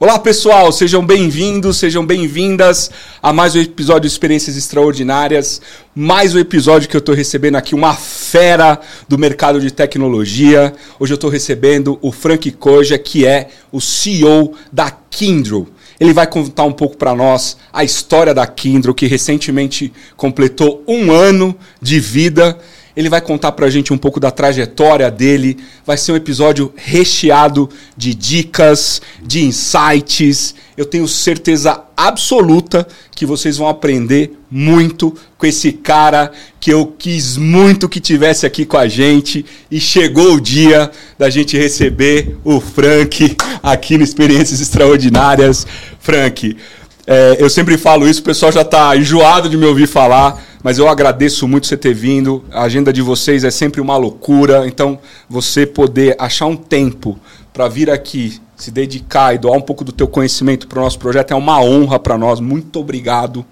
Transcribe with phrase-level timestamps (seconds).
[0.00, 2.88] Olá pessoal, sejam bem-vindos, sejam bem-vindas
[3.20, 5.60] a mais um episódio de Experiências Extraordinárias.
[5.92, 10.72] Mais um episódio que eu estou recebendo aqui uma fera do mercado de tecnologia.
[11.00, 15.66] Hoje eu estou recebendo o Frank Koja, que é o CEO da Kindle.
[15.98, 21.10] Ele vai contar um pouco para nós a história da Kindle, que recentemente completou um
[21.10, 22.56] ano de vida
[22.98, 25.56] ele vai contar para a gente um pouco da trajetória dele.
[25.86, 30.52] Vai ser um episódio recheado de dicas, de insights.
[30.76, 32.84] Eu tenho certeza absoluta
[33.14, 38.66] que vocês vão aprender muito com esse cara que eu quis muito que tivesse aqui
[38.66, 44.60] com a gente e chegou o dia da gente receber o Frank aqui no Experiências
[44.60, 45.64] Extraordinárias.
[46.00, 46.56] Frank,
[47.06, 50.78] é, eu sempre falo isso, o pessoal já está enjoado de me ouvir falar, mas
[50.78, 52.44] eu agradeço muito você ter vindo.
[52.50, 54.98] A agenda de vocês é sempre uma loucura, então
[55.28, 57.18] você poder achar um tempo
[57.52, 60.98] para vir aqui, se dedicar e doar um pouco do teu conhecimento para o nosso
[60.98, 62.40] projeto é uma honra para nós.
[62.40, 63.44] Muito obrigado.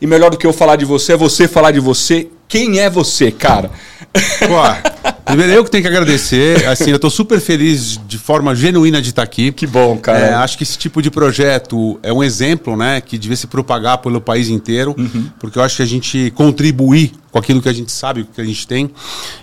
[0.00, 2.28] E melhor do que eu falar de você é você falar de você.
[2.48, 3.70] Quem é você, cara?
[4.12, 6.66] Pô, primeiro eu que tenho que agradecer.
[6.66, 9.52] Assim, eu estou super feliz de forma genuína de estar aqui.
[9.52, 10.18] Que bom, cara.
[10.18, 13.00] É, acho que esse tipo de projeto é um exemplo, né?
[13.00, 15.30] Que devia se propagar pelo país inteiro, uhum.
[15.38, 18.44] porque eu acho que a gente contribuir com aquilo que a gente sabe, que a
[18.44, 18.90] gente tem,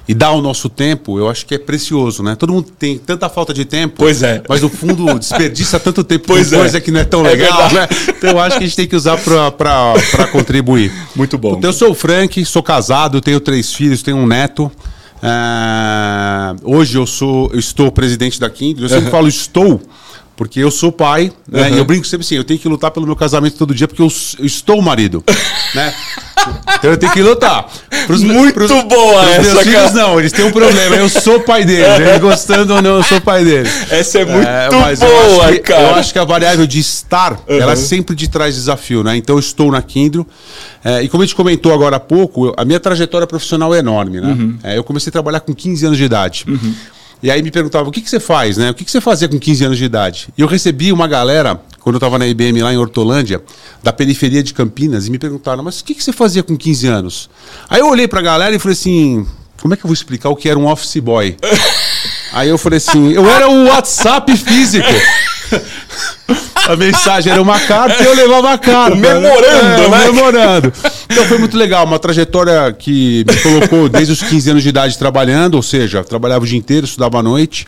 [0.07, 2.35] e dar o nosso tempo, eu acho que é precioso, né?
[2.35, 4.44] Todo mundo tem tanta falta de tempo, pois é.
[4.47, 6.57] mas no fundo desperdiça tanto tempo pois é.
[6.57, 7.88] coisa que não é tão é legal, né?
[8.09, 10.94] Então eu acho que a gente tem que usar para contribuir.
[11.16, 11.55] Muito bom.
[11.57, 14.72] Então eu sou o Frank, sou casado, tenho três filhos, tenho um neto.
[15.22, 16.56] É...
[16.64, 18.86] Hoje eu sou, eu estou presidente da Kindle.
[18.86, 19.81] Eu sempre falo estou,
[20.39, 21.67] porque eu sou pai, né?
[21.67, 21.75] Uhum.
[21.75, 24.01] E eu brinco sempre assim, eu tenho que lutar pelo meu casamento todo dia, porque
[24.01, 24.07] eu,
[24.39, 25.21] eu estou marido,
[25.75, 25.93] né?
[26.77, 27.69] Então eu tenho que lutar.
[28.07, 30.95] Pros, Muito pros, boa pros essa, meus filhos não, eles têm um problema.
[30.95, 31.85] Eu sou pai deles.
[31.99, 33.91] Eles gostando ou não, eu sou pai deles.
[33.91, 35.81] Essa é muito é, boa, eu cara.
[35.81, 37.59] Eu acho que a variável de estar, uhum.
[37.59, 39.17] ela sempre de traz desafio, né?
[39.17, 40.25] Então eu estou na Kindle.
[40.85, 44.22] É, e como a gente comentou agora há pouco, a minha trajetória profissional é enorme,
[44.22, 44.29] né?
[44.29, 44.57] Uhum.
[44.63, 46.45] É, eu comecei a trabalhar com 15 anos de idade.
[46.47, 46.73] Uhum.
[47.22, 48.69] E aí me perguntavam, o que, que você faz, né?
[48.69, 50.30] O que, que você fazia com 15 anos de idade?
[50.38, 53.44] E eu recebi uma galera, quando eu estava na IBM lá em Hortolândia,
[53.84, 56.88] da periferia de Campinas, e me perguntaram, mas o que, que você fazia com 15
[56.88, 57.29] anos?
[57.69, 59.28] Aí eu olhei para a galera e falei assim,
[59.62, 61.35] como é que eu vou explicar o que era um office boy?
[62.31, 64.88] aí eu falei assim, eu era o WhatsApp físico.
[66.67, 68.95] a mensagem era uma carta e eu levava a carta.
[68.95, 70.06] Memorando, é, né?
[70.06, 70.73] Memorando.
[71.12, 74.97] Então foi muito legal, uma trajetória que me colocou desde os 15 anos de idade
[74.97, 77.66] trabalhando, ou seja, trabalhava o dia inteiro, estudava à noite.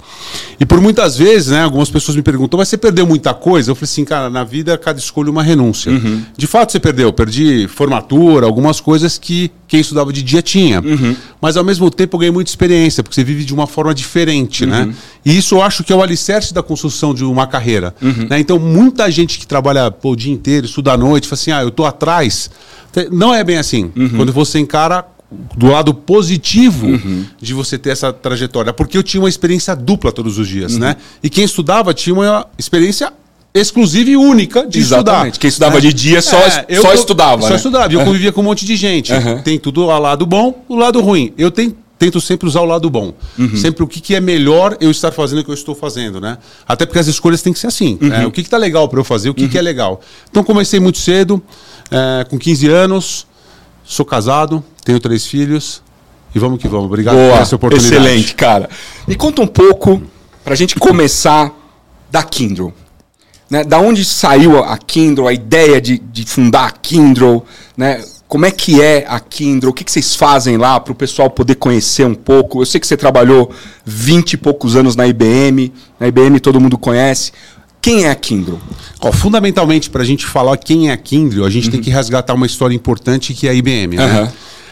[0.59, 3.71] E por muitas vezes, né, algumas pessoas me perguntam, mas você perdeu muita coisa?
[3.71, 5.91] Eu falei assim, cara, na vida cada escolha é uma renúncia.
[5.91, 6.23] Uhum.
[6.37, 10.81] De fato você perdeu, perdi formatura, algumas coisas que quem estudava de dia tinha.
[10.81, 11.15] Uhum.
[11.41, 14.65] Mas ao mesmo tempo eu ganhei muita experiência, porque você vive de uma forma diferente,
[14.65, 14.81] né?
[14.81, 14.85] uhum.
[14.87, 14.95] né?
[15.25, 17.95] E isso eu acho que é o alicerce da construção de uma carreira.
[18.01, 18.27] Uhum.
[18.29, 18.39] Né?
[18.39, 21.61] Então muita gente que trabalha pô, o dia inteiro, estuda à noite, fala assim, ah,
[21.61, 22.49] eu tô atrás
[23.11, 23.91] não é bem assim.
[23.95, 24.09] Uhum.
[24.09, 25.05] Quando você encara
[25.55, 27.25] do lado positivo uhum.
[27.39, 28.73] de você ter essa trajetória.
[28.73, 30.79] Porque eu tinha uma experiência dupla todos os dias, uhum.
[30.79, 30.97] né?
[31.23, 33.13] E quem estudava tinha uma experiência
[33.53, 35.33] exclusiva e única de Exatamente.
[35.33, 35.39] estudar.
[35.39, 35.81] Quem estudava é.
[35.81, 37.41] de dia só, é, eu, só estudava.
[37.43, 37.55] Só né?
[37.55, 37.93] estudava.
[37.93, 39.13] E eu convivia com um monte de gente.
[39.13, 39.41] Uhum.
[39.41, 41.33] Tem tudo o lado bom, o lado ruim.
[41.37, 43.13] Eu tenho tento sempre usar o lado bom.
[43.37, 43.55] Uhum.
[43.55, 46.39] Sempre o que, que é melhor eu estar fazendo o que eu estou fazendo, né?
[46.67, 47.99] Até porque as escolhas têm que ser assim.
[48.01, 48.09] Uhum.
[48.09, 48.25] Né?
[48.25, 49.49] O que está legal para eu fazer, o que, uhum.
[49.49, 50.01] que é legal.
[50.27, 51.39] Então comecei muito cedo
[51.91, 53.27] é, com 15 anos,
[53.83, 55.83] sou casado, tenho três filhos
[56.33, 56.87] e vamos que vamos.
[56.87, 57.95] Obrigado Boa, por essa oportunidade.
[57.95, 58.67] Excelente, cara.
[59.07, 60.01] Me conta um pouco,
[60.43, 61.53] para a gente começar,
[62.09, 62.73] da Kindle.
[63.47, 63.63] Né?
[63.63, 67.45] Da onde saiu a Kindle, a ideia de, de fundar a Kindle,
[67.77, 68.03] né?
[68.31, 69.71] Como é que é a Kindle?
[69.71, 72.61] O que, que vocês fazem lá para o pessoal poder conhecer um pouco?
[72.61, 73.51] Eu sei que você trabalhou
[73.83, 75.69] 20 e poucos anos na IBM.
[75.99, 77.33] Na IBM todo mundo conhece.
[77.81, 78.57] Quem é a Kindle?
[79.01, 81.71] Oh, fundamentalmente, para a gente falar quem é a Kindle, a gente uhum.
[81.71, 83.97] tem que resgatar uma história importante que é a IBM.
[83.97, 84.21] Né?
[84.21, 84.27] Uhum.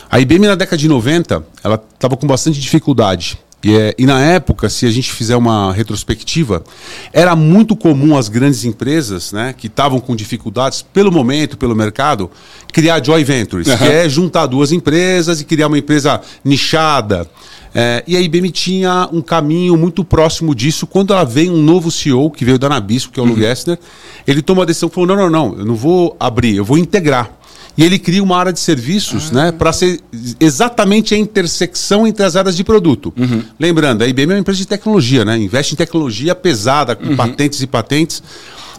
[0.09, 3.37] A IBM, na década de 90, ela estava com bastante dificuldade.
[3.63, 6.63] E, é, e, na época, se a gente fizer uma retrospectiva,
[7.11, 12.31] era muito comum as grandes empresas, né, que estavam com dificuldades pelo momento, pelo mercado,
[12.71, 13.77] criar joint ventures, uhum.
[13.77, 17.29] que é juntar duas empresas e criar uma empresa nichada.
[17.75, 20.87] É, e a IBM tinha um caminho muito próximo disso.
[20.87, 23.33] Quando ela veio um novo CEO, que veio da Nabisco, que é o uhum.
[23.33, 23.77] Lou Gessner,
[24.25, 27.38] ele tomou a decisão, falou, não, não, não, eu não vou abrir, eu vou integrar.
[27.79, 29.35] E ele cria uma área de serviços, ah.
[29.35, 30.01] né, para ser
[30.37, 33.13] exatamente a intersecção entre as áreas de produto.
[33.17, 33.41] Uhum.
[33.57, 37.15] Lembrando, a IBM é uma empresa de tecnologia, né, investe em tecnologia pesada, com uhum.
[37.15, 38.21] patentes e patentes,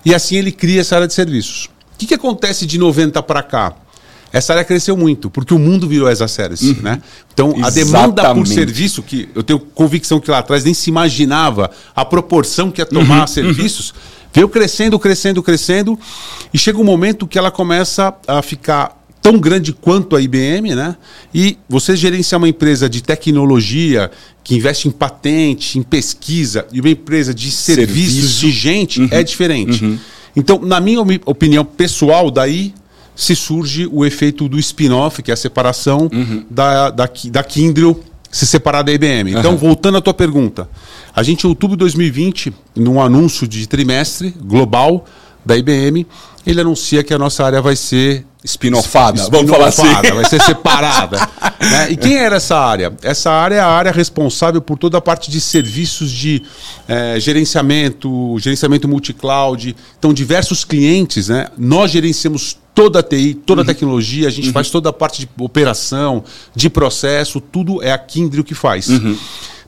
[0.04, 1.70] e assim ele cria essa área de serviços.
[1.94, 3.74] O que, que acontece de 90 para cá?
[4.32, 6.82] essa área cresceu muito, porque o mundo virou as a service, uhum.
[6.82, 7.02] né?
[7.32, 7.66] Então, Exatamente.
[7.66, 12.04] a demanda por serviço, que eu tenho convicção que lá atrás nem se imaginava a
[12.04, 13.26] proporção que ia tomar uhum.
[13.26, 13.92] serviços,
[14.32, 15.98] veio crescendo, crescendo, crescendo,
[16.52, 20.96] e chega um momento que ela começa a ficar tão grande quanto a IBM, né?
[21.34, 24.10] E você gerenciar uma empresa de tecnologia
[24.42, 28.40] que investe em patente, em pesquisa, e uma empresa de serviços Serviço.
[28.40, 29.08] de gente uhum.
[29.10, 29.84] é diferente.
[29.84, 29.98] Uhum.
[30.34, 32.72] Então, na minha opinião pessoal, daí
[33.14, 36.44] se surge o efeito do spin-off, que é a separação uhum.
[36.48, 39.32] da, da, da Kindle se separar da IBM.
[39.32, 40.68] Então, voltando à tua pergunta,
[41.20, 45.04] a gente, em outubro de 2020, num anúncio de trimestre global
[45.44, 46.06] da IBM,
[46.46, 49.82] ele anuncia que a nossa área vai ser Spinofada, vamos falar assim.
[50.14, 51.18] Vai ser separada.
[51.60, 51.90] né?
[51.90, 52.90] E quem era essa área?
[53.02, 56.42] Essa área é a área responsável por toda a parte de serviços de
[56.88, 59.76] é, gerenciamento, gerenciamento multi-cloud.
[59.98, 61.48] Então, diversos clientes, né?
[61.58, 63.66] Nós gerenciamos toda a TI, toda a uhum.
[63.66, 64.54] tecnologia, a gente uhum.
[64.54, 66.24] faz toda a parte de operação,
[66.56, 68.88] de processo, tudo é a Kindle que faz.
[68.88, 69.18] Uhum.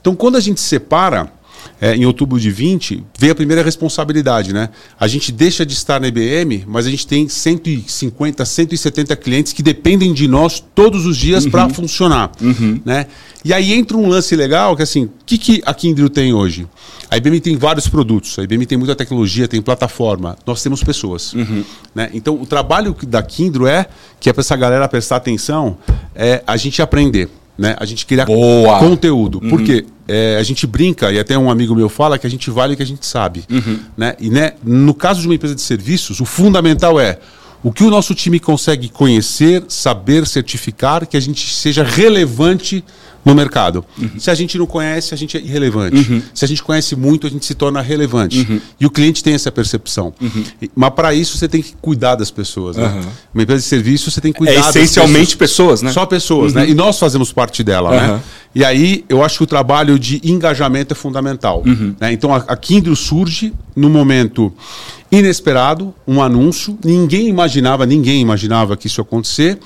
[0.00, 1.30] Então, quando a gente separa
[1.80, 4.68] é, em outubro de 20, veio a primeira responsabilidade, né?
[4.98, 9.62] A gente deixa de estar na IBM, mas a gente tem 150, 170 clientes que
[9.62, 11.50] dependem de nós todos os dias uhum.
[11.50, 12.80] para funcionar, uhum.
[12.84, 13.06] né?
[13.44, 16.66] E aí entra um lance legal que assim, o que, que a Kindle tem hoje?
[17.10, 21.32] A IBM tem vários produtos, a IBM tem muita tecnologia, tem plataforma, nós temos pessoas.
[21.32, 21.64] Uhum.
[21.94, 22.10] Né?
[22.14, 23.86] Então o trabalho da Kindle é,
[24.20, 25.76] que é para essa galera prestar atenção,
[26.14, 27.76] é a gente aprender né?
[27.78, 28.78] A gente criar Boa.
[28.78, 29.40] conteúdo.
[29.42, 29.50] Uhum.
[29.50, 32.74] Porque é, a gente brinca, e até um amigo meu fala que a gente vale
[32.74, 33.44] o que a gente sabe.
[33.50, 33.78] Uhum.
[33.96, 34.16] Né?
[34.18, 37.18] E né, no caso de uma empresa de serviços, o fundamental é
[37.62, 42.84] o que o nosso time consegue conhecer, saber, certificar, que a gente seja relevante
[43.24, 43.84] no mercado.
[44.00, 44.10] Uhum.
[44.18, 45.96] Se a gente não conhece, a gente é irrelevante.
[45.96, 46.22] Uhum.
[46.34, 48.40] Se a gente conhece muito, a gente se torna relevante.
[48.40, 48.60] Uhum.
[48.80, 50.12] E o cliente tem essa percepção.
[50.20, 50.44] Uhum.
[50.74, 52.76] Mas para isso você tem que cuidar das pessoas.
[52.76, 53.02] Né?
[53.32, 55.80] Uma empresa de serviço você tem que cuidar é essencialmente pessoas.
[55.80, 55.82] pessoas.
[55.82, 55.92] né?
[55.92, 56.64] Só pessoas, né?
[56.64, 56.70] Uhum.
[56.70, 58.20] E nós fazemos parte dela, né?
[58.54, 61.62] E aí eu acho que o trabalho de engajamento é fundamental.
[61.64, 61.94] Uhum.
[61.98, 62.12] Né?
[62.12, 64.52] Então a, a Kindle surge no momento
[65.12, 69.58] inesperado, um anúncio, ninguém imaginava, ninguém imaginava que isso ia acontecer.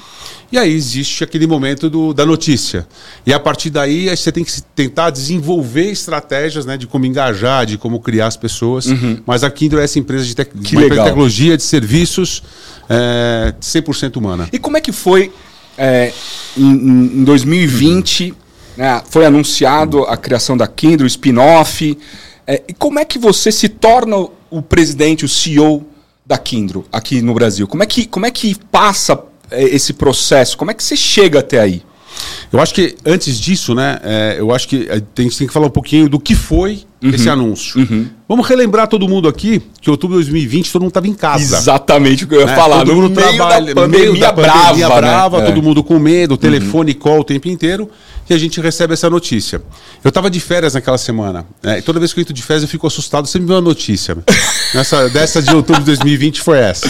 [0.51, 2.85] E aí existe aquele momento do, da notícia.
[3.25, 7.79] E a partir daí você tem que tentar desenvolver estratégias né, de como engajar, de
[7.79, 8.87] como criar as pessoas.
[8.87, 9.23] Uhum.
[9.25, 12.43] Mas a Kindle é essa empresa de, tec de tecnologia, de serviços
[12.89, 14.49] é, 100% humana.
[14.53, 15.33] E como é que foi
[15.79, 16.13] é,
[16.57, 18.35] em, em 2020?
[18.77, 21.97] Né, foi anunciado a criação da Kindle, o spin-off.
[22.47, 25.87] É, e como é que você se torna o presidente, o CEO
[26.25, 27.67] da Kindle aqui no Brasil?
[27.67, 30.57] Como é que, como é que passa é, esse processo?
[30.57, 31.83] Como é que você chega até aí?
[32.53, 35.67] Eu acho que antes disso, né, é, eu acho que a gente tem que falar
[35.67, 37.11] um pouquinho do que foi uhum.
[37.11, 37.81] esse anúncio.
[37.81, 38.09] Uhum.
[38.29, 41.57] Vamos relembrar todo mundo aqui que outubro de 2020 todo mundo estava em casa.
[41.57, 42.55] Exatamente o que eu ia né?
[42.55, 42.79] falar.
[42.79, 45.47] Todo mundo trabalha, da pandemia, meio da pandemia brava, brava né?
[45.47, 45.63] todo é.
[45.63, 46.37] mundo com medo, uhum.
[46.37, 46.99] telefone uhum.
[46.99, 47.91] call o tempo inteiro,
[48.29, 49.63] e a gente recebe essa notícia.
[50.03, 51.79] Eu estava de férias naquela semana, né?
[51.79, 54.17] e toda vez que eu entro de férias eu fico assustado, sempre vem uma notícia.
[54.75, 56.87] Nessa, dessa de outubro de 2020 foi essa.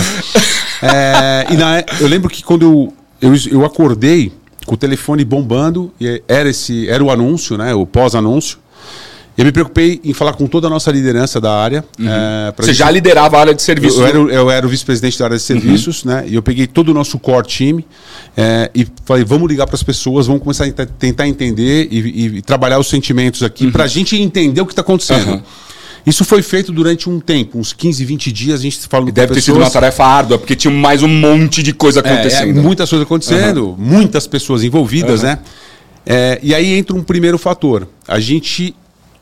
[0.83, 4.33] É, e na, eu lembro que quando eu, eu, eu acordei
[4.67, 5.93] com o telefone bombando,
[6.29, 8.59] era, esse, era o anúncio, né, o pós-anúncio,
[9.37, 11.85] eu me preocupei em falar com toda a nossa liderança da área.
[11.99, 12.09] Uhum.
[12.09, 12.77] É, Você gente...
[12.79, 13.99] já liderava a área de serviços?
[13.99, 15.47] Eu, eu, era, eu era o vice-presidente da área de uhum.
[15.47, 16.11] serviços, uhum.
[16.11, 16.25] né?
[16.27, 17.87] E eu peguei todo o nosso core time
[18.35, 22.27] é, e falei: vamos ligar para as pessoas, vamos começar a tentar entender e, e,
[22.39, 23.73] e trabalhar os sentimentos aqui uhum.
[23.73, 25.43] para a gente entender o que está acontecendo.
[26.07, 29.35] Isso foi feito durante um tempo, uns 15, 20 dias, a gente falando e Deve
[29.35, 32.57] ter sido uma tarefa árdua, porque tinha mais um monte de coisa acontecendo.
[32.57, 33.77] É, é, muitas coisas acontecendo, uhum.
[33.77, 35.31] muitas pessoas envolvidas, uhum.
[35.31, 35.39] né?
[36.07, 37.89] É, e aí entra um primeiro fator.
[38.07, 38.73] A gente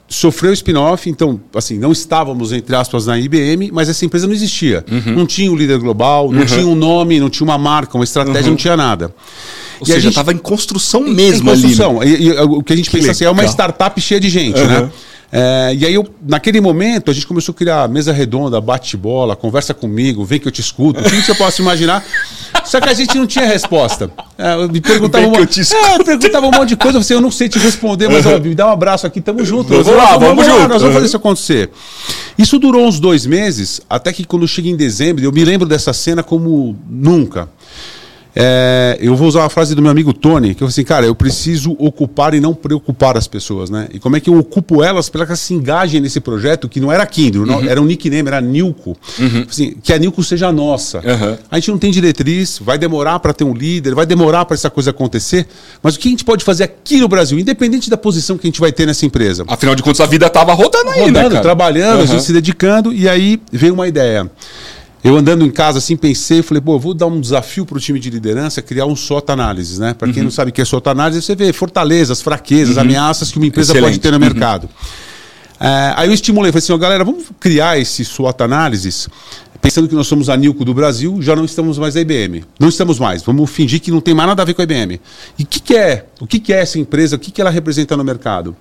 [0.06, 4.84] sofreu spin-off, então, assim, não estávamos, entre aspas, na IBM, mas essa empresa não existia.
[4.90, 5.14] Uhum.
[5.14, 6.46] Não tinha o um líder global, não uhum.
[6.46, 8.50] tinha um nome, não tinha uma marca, uma estratégia, uhum.
[8.50, 9.14] não tinha nada.
[9.80, 12.00] Ou e seja, estava em construção mesmo em construção.
[12.00, 12.12] ali.
[12.12, 12.18] Né?
[12.20, 13.12] E, e, o que a gente que pensa legal.
[13.12, 14.90] assim, é uma startup cheia de gente, né?
[15.36, 19.74] É, e aí, eu, naquele momento, a gente começou a criar mesa redonda, bate-bola, conversa
[19.74, 22.04] comigo, vem que eu te escuto, tudo que você possa imaginar.
[22.64, 24.08] Só que a gente não tinha resposta.
[24.38, 27.48] É, me perguntava, um, monte, é, perguntava um monte de coisa, você, eu não sei
[27.48, 29.70] te responder, mas ó, me dá um abraço aqui, tamo junto.
[29.70, 30.58] Vamos lá, vamos, vamos junto.
[30.60, 31.70] Lá, nós vamos fazer isso acontecer.
[32.38, 35.92] Isso durou uns dois meses, até que quando chega em dezembro, eu me lembro dessa
[35.92, 37.48] cena como nunca.
[38.36, 41.06] É, eu vou usar uma frase do meu amigo Tony, que eu falei assim, cara,
[41.06, 43.88] eu preciso ocupar e não preocupar as pessoas, né?
[43.92, 46.80] E como é que eu ocupo elas para que elas se engajem nesse projeto, que
[46.80, 47.68] não era Kindle, uhum.
[47.68, 48.96] era um nickname, era Nilco.
[49.18, 49.46] Uhum.
[49.48, 50.98] Assim, que a Nilco seja nossa.
[50.98, 51.36] Uhum.
[51.48, 54.68] A gente não tem diretriz, vai demorar para ter um líder, vai demorar para essa
[54.68, 55.46] coisa acontecer,
[55.82, 58.48] mas o que a gente pode fazer aqui no Brasil, independente da posição que a
[58.48, 59.44] gente vai ter nessa empresa?
[59.46, 62.92] Afinal de contas, a vida estava rodando aí, rodando, né, trabalhando, a gente se dedicando,
[62.92, 64.28] e aí veio uma ideia.
[65.04, 68.00] Eu andando em casa assim, pensei, falei, pô, vou dar um desafio para o time
[68.00, 69.92] de liderança, criar um SWOT análise, né?
[69.92, 70.24] Para quem uhum.
[70.24, 72.82] não sabe o que é SWOT análise, você vê fortalezas, fraquezas, uhum.
[72.82, 73.90] ameaças que uma empresa Excelente.
[73.90, 74.20] pode ter no uhum.
[74.20, 74.66] mercado.
[75.60, 79.06] É, aí eu estimulei, falei assim, ó, galera, vamos criar esse SWOT análises
[79.60, 82.44] pensando que nós somos a Nilco do Brasil, já não estamos mais a IBM.
[82.58, 83.22] Não estamos mais.
[83.22, 85.00] Vamos fingir que não tem mais nada a ver com a IBM.
[85.38, 86.06] E o que, que, é?
[86.20, 87.16] O que, que, é essa empresa?
[87.16, 88.56] O que, que ela representa no mercado?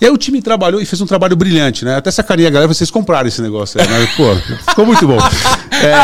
[0.00, 1.94] E aí o time trabalhou e fez um trabalho brilhante, né?
[1.94, 4.08] Até sacaria a galera, vocês compraram esse negócio aí, né?
[4.16, 4.34] Pô,
[4.68, 5.16] ficou muito bom.
[5.70, 5.94] É...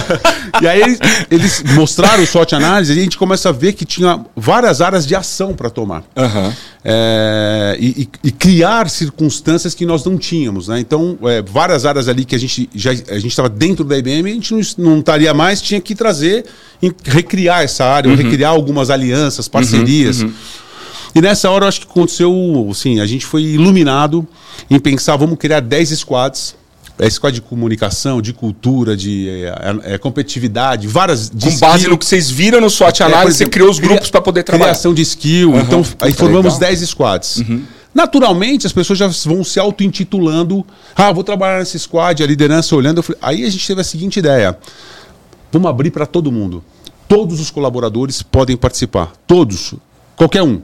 [0.62, 0.98] e aí eles,
[1.30, 5.06] eles, mostraram o SWOT análise e a gente começa a ver que tinha várias áreas
[5.06, 6.02] de ação para tomar.
[6.16, 6.52] Uhum.
[6.82, 7.76] É...
[7.78, 10.80] E, e, e, criar circunstâncias que nós não tínhamos, né?
[10.80, 14.30] Então, é, várias áreas ali que a gente já a gente estava dentro da IBM,
[14.30, 16.44] a gente não, não estaria mais, tinha que trazer,
[17.04, 18.16] recriar essa área, uhum.
[18.16, 20.22] recriar algumas alianças, parcerias.
[20.22, 20.34] Uhum, uhum.
[21.14, 24.26] E nessa hora eu acho que aconteceu, assim, a gente foi iluminado
[24.70, 26.54] em pensar, vamos criar 10 squads.
[26.98, 31.30] É squad de comunicação, de cultura, de é, é, competitividade, várias.
[31.30, 34.10] De Com base no que vocês viram no SWOT é, análise, você criou os grupos
[34.10, 34.72] para poder trabalhar.
[34.72, 35.52] Criação de skill.
[35.52, 35.60] Uhum.
[35.60, 37.38] Então, aí formamos 10 squads.
[37.38, 37.64] Uhum.
[37.94, 40.64] Naturalmente, as pessoas já vão se auto-intitulando.
[40.96, 43.04] Ah, vou trabalhar nesse squad, a liderança olhando.
[43.20, 44.58] Aí a gente teve a seguinte ideia:
[45.50, 46.64] vamos abrir para todo mundo.
[47.06, 49.12] Todos os colaboradores podem participar.
[49.26, 49.74] Todos.
[50.16, 50.62] Qualquer um.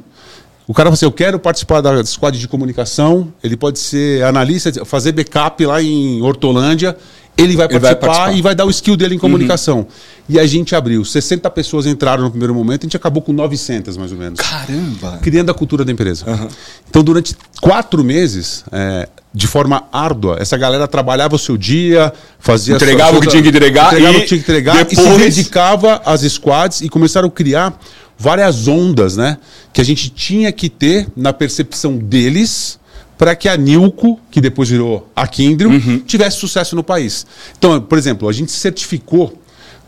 [0.66, 4.85] O cara fala assim, eu quero participar da squad de comunicação, ele pode ser analista,
[4.85, 6.94] fazer backup lá em Hortolândia,
[7.38, 9.78] ele vai, ele participar, vai participar, e vai dar o skill dele em comunicação.
[9.78, 9.87] Uhum.
[10.28, 11.04] E a gente abriu.
[11.04, 14.40] 60 pessoas entraram no primeiro momento, a gente acabou com 900 mais ou menos.
[14.40, 15.18] Caramba!
[15.23, 16.28] Criando a cultura da empresa.
[16.28, 16.49] Uhum.
[16.90, 22.75] Então, durante quatro meses, é, de forma árdua, essa galera trabalhava o seu dia, fazia...
[22.75, 23.87] Entregava o que tinha que entregar.
[23.87, 24.99] Entregava o que tinha que entregar depois...
[24.99, 27.78] e se dedicava às squads e começaram a criar
[28.18, 29.38] várias ondas, né?
[29.73, 32.78] Que a gente tinha que ter na percepção deles
[33.18, 35.98] para que a Nilco, que depois virou a Kindle, uhum.
[35.98, 37.26] tivesse sucesso no país.
[37.58, 39.37] Então, por exemplo, a gente certificou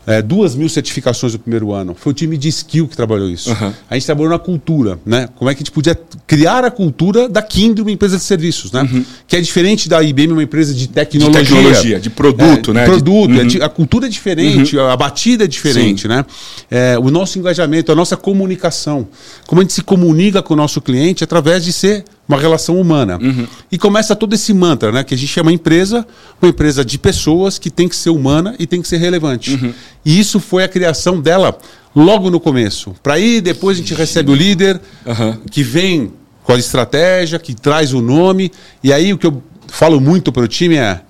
[0.05, 1.95] é, duas mil certificações no primeiro ano.
[1.97, 3.51] Foi o time de skill que trabalhou isso.
[3.51, 3.71] Uhum.
[3.89, 5.29] A gente trabalhou na cultura, né?
[5.35, 8.71] Como é que a gente podia criar a cultura da Kindle, uma empresa de serviços,
[8.71, 8.81] né?
[8.81, 9.05] Uhum.
[9.27, 11.43] Que é diferente da IBM, uma empresa de tecnologia.
[11.43, 12.81] De tecnologia, de produto, é, né?
[12.81, 13.33] De produto.
[13.33, 13.61] É uhum.
[13.61, 14.89] É, a cultura é diferente, uhum.
[14.89, 16.07] a batida é diferente, Sim.
[16.07, 16.25] né?
[16.69, 19.07] É, o nosso engajamento, a nossa comunicação.
[19.45, 23.17] Como a gente se comunica com o nosso cliente através de ser uma relação humana.
[23.21, 23.47] Uhum.
[23.71, 25.03] E começa todo esse mantra, né?
[25.03, 26.05] Que a gente chama empresa,
[26.41, 29.53] uma empresa de pessoas que tem que ser humana e tem que ser relevante.
[29.53, 29.73] Uhum.
[30.05, 31.57] E isso foi a criação dela
[31.95, 32.95] logo no começo.
[33.03, 35.37] Para aí depois a gente recebe o líder, uhum.
[35.49, 36.13] que vem
[36.43, 38.51] com a estratégia, que traz o nome.
[38.83, 41.01] E aí o que eu falo muito para o time é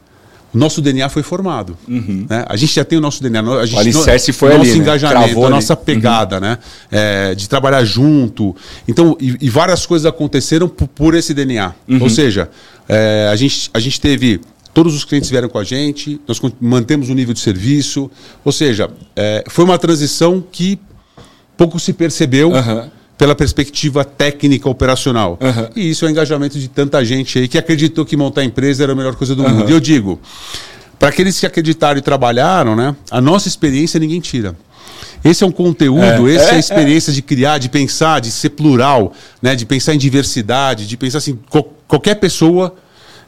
[0.53, 1.77] o nosso DNA foi formado.
[1.87, 2.25] Uhum.
[2.29, 2.45] Né?
[2.47, 3.41] A gente já tem o nosso DNA.
[3.41, 4.83] A gente, o alicerce foi o nosso ali, né?
[4.83, 5.45] engajamento, né?
[5.45, 6.41] a nossa pegada, uhum.
[6.41, 6.57] né?
[6.91, 8.55] É, de trabalhar junto.
[8.87, 11.73] Então, e, e várias coisas aconteceram por, por esse DNA.
[11.87, 12.01] Uhum.
[12.01, 12.49] Ou seja,
[12.87, 14.41] é, a, gente, a gente teve
[14.73, 18.11] todos os clientes vieram com a gente, nós mantemos o nível de serviço.
[18.43, 20.79] Ou seja, é, foi uma transição que
[21.55, 22.51] pouco se percebeu.
[22.51, 25.37] Uhum pela perspectiva técnica operacional.
[25.39, 25.69] Uhum.
[25.75, 28.93] E isso é o engajamento de tanta gente aí que acreditou que montar empresa era
[28.93, 29.49] a melhor coisa do uhum.
[29.57, 29.69] mundo.
[29.69, 30.19] E eu digo,
[30.97, 34.55] para aqueles que acreditaram e trabalharam, né, a nossa experiência ninguém tira.
[35.23, 37.13] Esse é um conteúdo, é, essa é, é a experiência é.
[37.13, 41.37] de criar, de pensar, de ser plural, né, de pensar em diversidade, de pensar assim,
[41.87, 42.73] qualquer pessoa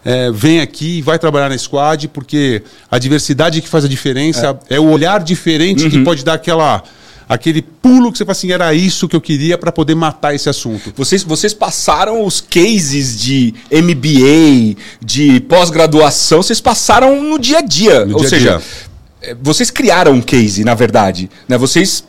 [0.04, 4.60] é, vem aqui e vai trabalhar na squad, porque a diversidade que faz a diferença
[4.72, 5.90] é, é o olhar diferente uhum.
[5.92, 6.82] que pode dar aquela
[7.28, 10.50] aquele pulo que você fala assim, era isso que eu queria para poder matar esse
[10.50, 10.94] assunto.
[10.96, 18.06] Vocês, vocês passaram os cases de MBA, de pós-graduação, vocês passaram no dia a dia.
[18.06, 18.62] No Ou dia seja, dia.
[19.22, 21.30] É, vocês criaram um case, na verdade.
[21.48, 21.58] Né?
[21.58, 22.04] Vocês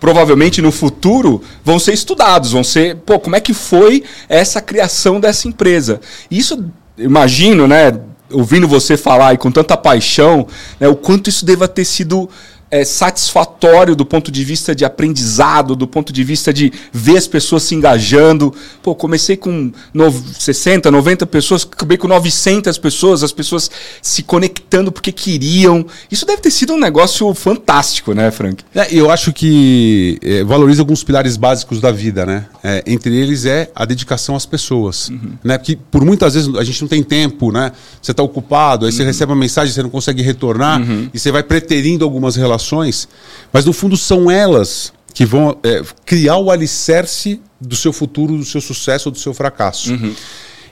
[0.00, 5.20] provavelmente no futuro vão ser estudados, vão ser, pô, como é que foi essa criação
[5.20, 6.00] dessa empresa?
[6.30, 6.64] Isso,
[6.96, 8.00] imagino, né,
[8.32, 10.46] ouvindo você falar e com tanta paixão,
[10.78, 12.28] né, o quanto isso deva ter sido
[12.70, 17.26] é, satisfatório do ponto de vista de aprendizado, do ponto de vista de ver as
[17.26, 18.54] pessoas se engajando.
[18.82, 24.92] Pô, comecei com no, 60, 90 pessoas, acabei com 900 pessoas, as pessoas se conectando
[24.92, 25.84] porque queriam.
[26.10, 28.62] Isso deve ter sido um negócio fantástico, né, Frank?
[28.74, 32.46] É, eu acho que é, valoriza alguns pilares básicos da vida, né?
[32.62, 35.32] É, entre eles é a dedicação às pessoas, uhum.
[35.42, 35.58] né?
[35.58, 37.72] Porque por muitas vezes a gente não tem tempo, né?
[38.00, 38.96] Você está ocupado, aí uhum.
[38.96, 41.08] você recebe uma mensagem, você não consegue retornar uhum.
[41.12, 43.08] e você vai preterindo algumas relações relações,
[43.52, 48.44] mas no fundo são elas que vão é, criar o alicerce do seu futuro, do
[48.44, 49.92] seu sucesso ou do seu fracasso.
[49.92, 50.14] Uhum.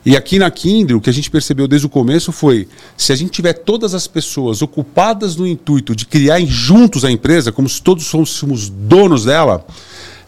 [0.06, 3.16] E aqui na Kindle, o que a gente percebeu desde o começo foi: se a
[3.16, 7.82] gente tiver todas as pessoas ocupadas no intuito de criar juntos a empresa, como se
[7.82, 9.66] todos fôssemos donos dela,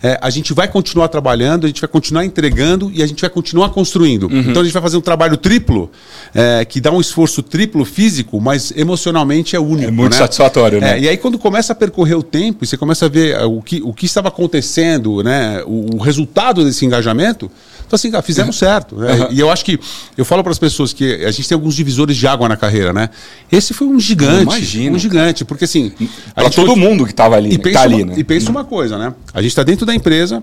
[0.03, 3.31] é, a gente vai continuar trabalhando, a gente vai continuar entregando e a gente vai
[3.31, 4.25] continuar construindo.
[4.25, 4.41] Uhum.
[4.41, 5.91] Então a gente vai fazer um trabalho triplo,
[6.35, 9.89] é, que dá um esforço triplo físico, mas emocionalmente é único.
[9.89, 10.19] É muito né?
[10.19, 10.99] satisfatório, né?
[10.99, 13.45] É, e aí quando começa a percorrer o tempo e você começa a ver é,
[13.45, 15.63] o que, o que estava acontecendo, né?
[15.67, 17.51] o, o resultado desse engajamento,
[17.91, 18.95] então, assim, cara, fizemos certo.
[18.95, 19.13] Né?
[19.15, 19.27] Uhum.
[19.33, 19.79] E eu acho que
[20.17, 22.93] eu falo para as pessoas que a gente tem alguns divisores de água na carreira,
[22.93, 23.11] né?
[23.51, 24.43] Esse foi um gigante.
[24.43, 24.97] Imagina.
[24.97, 25.45] Um gigante.
[25.45, 25.93] Porque assim.
[26.33, 27.53] Para todo mundo que estava ali.
[27.53, 28.15] E pensa, tá ali, uma, né?
[28.17, 29.13] e pensa uma coisa, né?
[29.35, 30.43] A gente está dentro da empresa.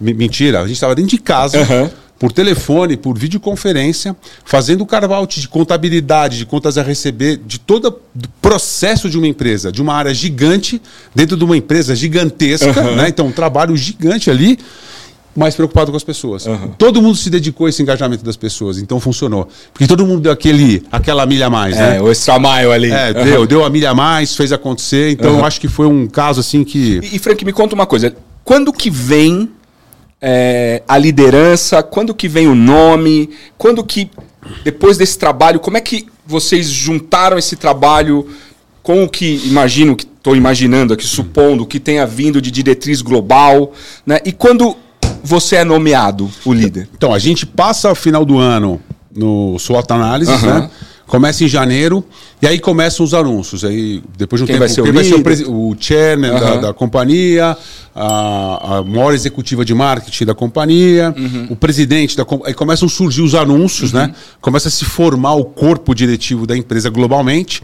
[0.00, 1.58] Mentira, a gente estava dentro de casa.
[1.58, 7.58] Uhum por telefone, por videoconferência, fazendo o carve-out de contabilidade, de contas a receber, de
[7.58, 10.80] todo o processo de uma empresa, de uma área gigante,
[11.14, 12.96] dentro de uma empresa gigantesca, uhum.
[12.96, 13.08] né?
[13.08, 14.58] Então, um trabalho gigante ali
[15.36, 16.46] mais preocupado com as pessoas.
[16.46, 16.70] Uhum.
[16.78, 19.46] Todo mundo se dedicou a esse engajamento das pessoas, então funcionou.
[19.70, 22.00] Porque todo mundo deu aquele, aquela milha a mais, é, né?
[22.00, 22.90] o extra mile ali.
[22.90, 23.24] É, uhum.
[23.24, 25.10] deu, deu a milha a mais, fez acontecer.
[25.10, 27.00] Então eu acho que foi um caso assim que.
[27.02, 28.16] E, e Frank, me conta uma coisa.
[28.46, 29.50] Quando que vem
[30.22, 31.82] é, a liderança?
[31.82, 33.28] Quando que vem o nome?
[33.58, 34.08] Quando que,
[34.62, 38.28] depois desse trabalho, como é que vocês juntaram esse trabalho
[38.84, 43.72] com o que imagino, que estou imaginando aqui, supondo que tenha vindo de diretriz global,
[44.06, 44.20] né?
[44.24, 44.76] E quando
[45.24, 46.88] você é nomeado o líder?
[46.96, 48.80] Então, a gente passa o final do ano
[49.12, 50.54] no SWOT Analysis, uhum.
[50.60, 50.70] né?
[51.06, 52.04] Começa em janeiro
[52.42, 53.64] e aí começam os anúncios.
[53.64, 56.32] Aí, depois de um quem tempo, vai ser quem o, vai ser o, o chairman
[56.32, 56.40] uhum.
[56.40, 57.56] da, da, companhia,
[57.94, 61.46] a, a, maior executiva de marketing da companhia, uhum.
[61.50, 64.12] o presidente da Aí começam a surgir os anúncios, né?
[64.40, 67.62] Começa a se formar o corpo diretivo da empresa globalmente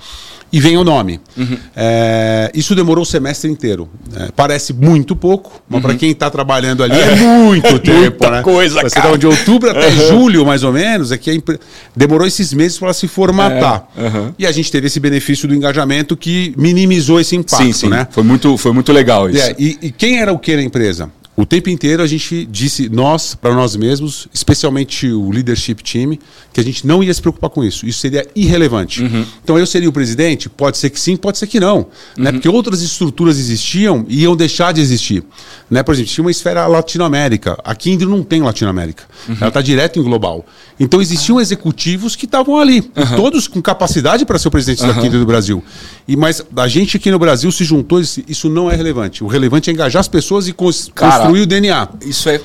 [0.53, 1.19] e vem o nome.
[1.37, 1.57] Uhum.
[1.75, 3.89] É, isso demorou o semestre inteiro.
[4.15, 5.89] É, parece muito pouco, mas uhum.
[5.89, 8.19] para quem está trabalhando ali é, muito tempo.
[8.21, 8.43] Muita né?
[8.43, 9.17] coisa, Você cara.
[9.17, 10.09] de outubro até uhum.
[10.09, 11.59] julho, mais ou menos, é que impre...
[11.97, 13.89] demorou esses meses para se formatar.
[13.97, 14.33] É.
[14.39, 17.65] E a gente teve esse benefício do engajamento que minimizou esse impacto.
[17.65, 17.89] Sim, sim.
[17.89, 18.07] Né?
[18.11, 19.43] Foi, muito, foi muito legal isso.
[19.43, 21.11] É, e, e quem era o que na empresa?
[21.35, 26.19] O tempo inteiro a gente disse, nós, para nós mesmos, especialmente o leadership team,
[26.53, 27.87] que a gente não ia se preocupar com isso.
[27.87, 29.03] Isso seria irrelevante.
[29.03, 29.25] Uhum.
[29.43, 30.51] Então eu seria o presidente?
[30.51, 31.79] Pode ser que sim, pode ser que não.
[31.79, 31.85] Né?
[31.85, 32.25] Uhum.
[32.25, 32.33] Né?
[32.33, 35.25] Porque outras estruturas existiam e iam deixar de existir.
[35.71, 35.83] Né?
[35.83, 37.59] Por exemplo, tinha uma esfera Latinoamérica.
[37.65, 39.05] A Kindle não tem Latinoamérica.
[39.27, 39.37] Uhum.
[39.41, 40.45] Ela está direto em global.
[40.79, 42.83] Então existiam executivos que estavam ali,
[43.17, 45.63] todos com capacidade para ser o presidente da Kindle do Brasil.
[46.07, 49.25] E Mas a gente aqui no Brasil se juntou e disse, isso não é relevante.
[49.25, 51.89] O relevante é engajar as pessoas e cons Cara, construir o DNA.
[52.07, 52.41] Isso é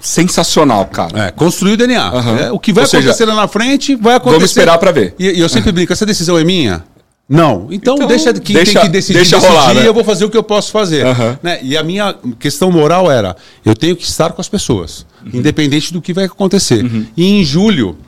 [0.00, 1.26] sensacional, cara.
[1.26, 2.12] É, construir o DNA.
[2.12, 2.36] Uhum.
[2.36, 4.36] É, o que vai Ou acontecer seja, lá na frente, vai acontecer.
[4.36, 5.14] Vamos esperar para ver.
[5.18, 5.74] E, e, eu sempre uhum.
[5.74, 6.84] brinco, essa decisão é minha?
[7.28, 7.68] Não.
[7.70, 9.86] Então, então deixa quem deixa, tem que decidir, deixa decidir rolar, né?
[9.86, 11.04] eu vou fazer o que eu posso fazer.
[11.04, 11.36] Uhum.
[11.42, 11.58] Né?
[11.62, 15.32] E a minha questão moral era, eu tenho que estar com as pessoas, uhum.
[15.34, 16.82] independente do que vai acontecer.
[16.82, 17.06] Uhum.
[17.14, 17.98] E em julho,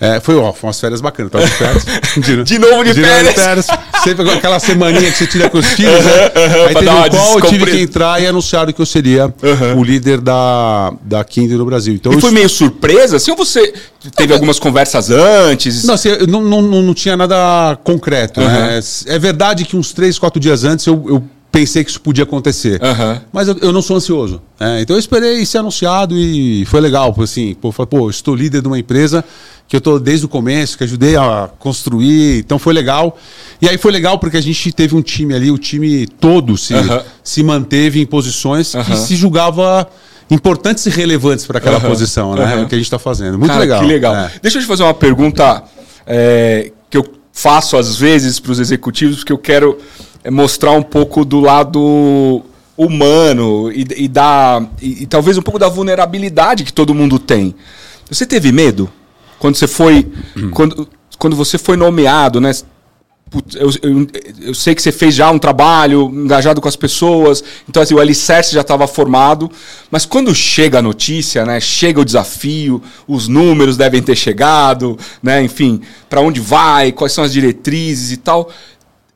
[0.00, 1.32] é, foi, ó, foi umas férias bacanas.
[1.32, 1.86] Tava de férias.
[2.16, 3.22] De, de novo de, de férias.
[3.22, 3.66] Novo de férias.
[4.02, 6.32] Sempre aquela semaninha que você tira com os filhos, né?
[6.68, 9.32] Aí teve um qual eu tive que entrar e anunciaram que eu seria
[9.76, 11.94] o líder da, da Kindle no Brasil.
[11.94, 13.16] Então, e foi meio surpresa?
[13.16, 13.72] Assim, ou você
[14.14, 15.84] teve algumas conversas antes?
[15.84, 18.40] Não, assim, não, não, não, tinha nada concreto.
[18.40, 18.80] Né?
[19.06, 21.22] É verdade que uns três, quatro dias antes eu, eu
[21.56, 22.80] pensei que isso podia acontecer.
[22.82, 23.20] Uhum.
[23.32, 24.42] Mas eu, eu, não sou ansioso.
[24.60, 27.14] É, então eu esperei ser anunciado e foi legal.
[27.18, 29.24] Assim, pô, pô, estou líder de uma empresa
[29.68, 33.18] que eu estou desde o começo, que ajudei a construir, então foi legal.
[33.60, 36.74] E aí foi legal porque a gente teve um time ali, o time todo se,
[36.74, 37.00] uhum.
[37.22, 38.84] se manteve em posições uhum.
[38.84, 39.88] que se julgava
[40.30, 42.62] importantes e relevantes para aquela posição, né?
[42.62, 43.38] O que a gente está fazendo.
[43.38, 43.80] Muito Cara, legal.
[43.80, 44.14] Que legal.
[44.14, 44.30] É.
[44.40, 45.64] Deixa eu te fazer uma pergunta
[46.06, 49.78] é, que eu faço às vezes para os executivos, porque eu quero
[50.22, 52.42] é, mostrar um pouco do lado
[52.76, 57.54] humano e, e da, e, e talvez um pouco da vulnerabilidade que todo mundo tem.
[58.08, 58.90] Você teve medo?
[59.38, 60.06] Quando você foi.
[60.52, 62.52] Quando, quando você foi nomeado, né?
[63.56, 64.06] Eu, eu,
[64.40, 67.98] eu, sei que você fez já um trabalho engajado com as pessoas, então assim, o
[67.98, 69.50] alicerce já estava formado,
[69.90, 75.42] mas quando chega a notícia, né, chega o desafio, os números devem ter chegado, né,
[75.42, 78.48] enfim, para onde vai, quais são as diretrizes e tal.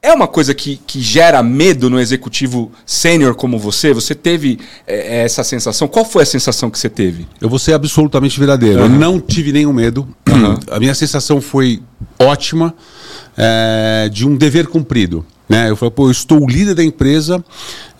[0.02, 3.92] É uma coisa que, que gera medo no executivo sênior como você?
[3.92, 5.86] Você teve é, é, essa sensação?
[5.86, 7.26] Qual foi a sensação que você teve?
[7.38, 8.78] Eu vou ser absolutamente verdadeiro.
[8.78, 8.86] Uhum.
[8.86, 10.08] Eu não tive nenhum medo.
[10.26, 10.58] Uhum.
[10.70, 11.82] A minha sensação foi
[12.18, 12.74] ótima,
[13.36, 15.22] é, de um dever cumprido.
[15.46, 15.68] Né?
[15.68, 17.44] Eu falei, pô, eu estou líder da empresa,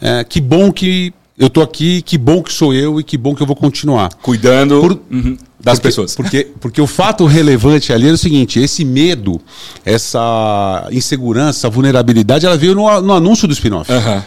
[0.00, 3.34] é, que bom que eu estou aqui, que bom que sou eu e que bom
[3.34, 4.08] que eu vou continuar.
[4.22, 4.80] Cuidando.
[4.80, 6.14] Por, uhum das porque, pessoas.
[6.14, 9.40] Porque, porque o fato relevante ali é o seguinte: esse medo,
[9.84, 13.90] essa insegurança, essa vulnerabilidade, ela veio no, no anúncio do spin-off.
[13.92, 14.22] Uhum.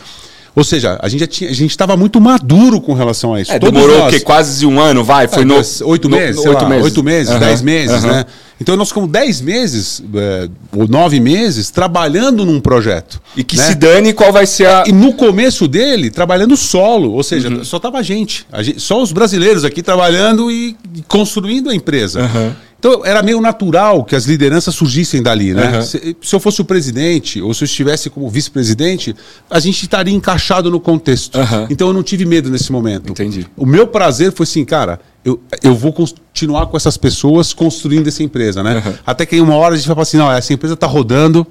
[0.55, 3.51] Ou seja, a gente já tinha, a gente estava muito maduro com relação a isso.
[3.51, 4.07] É, demorou nós.
[4.13, 4.19] o quê?
[4.23, 5.27] Quase um ano, vai?
[5.27, 8.03] Foi É, no, oito no- meses, no- oito lá, meses, oito meses, Aham, dez meses,
[8.03, 8.11] aham.
[8.13, 8.25] né?
[8.61, 13.19] Então nós ficamos dez meses, é, ou nove meses, trabalhando num projeto.
[13.35, 13.63] E que né?
[13.63, 14.83] se dane qual vai ser a.
[14.85, 17.63] E no começo dele, trabalhando solo, ou seja, Uhum.
[17.63, 21.75] só tava a gente, a gente- só os brasileiros aqui trabalhando e, e construindo a
[21.75, 22.21] empresa.
[22.21, 22.51] Uhum.
[22.83, 25.77] Então era meio natural que as lideranças surgissem dali, né?
[25.77, 25.81] Uhum.
[25.81, 29.15] Se, se eu fosse o presidente ou se eu estivesse como vice-presidente,
[29.49, 31.39] a gente estaria encaixado no contexto.
[31.39, 31.67] Uhum.
[31.69, 33.09] Então eu não tive medo nesse momento.
[33.09, 33.47] Entendi.
[33.55, 38.21] O meu prazer foi assim, cara, eu, eu vou continuar com essas pessoas construindo essa
[38.21, 38.83] empresa, né?
[38.85, 38.93] Uhum.
[39.05, 41.47] Até que em uma hora a gente vai falar assim, não, essa empresa tá rodando,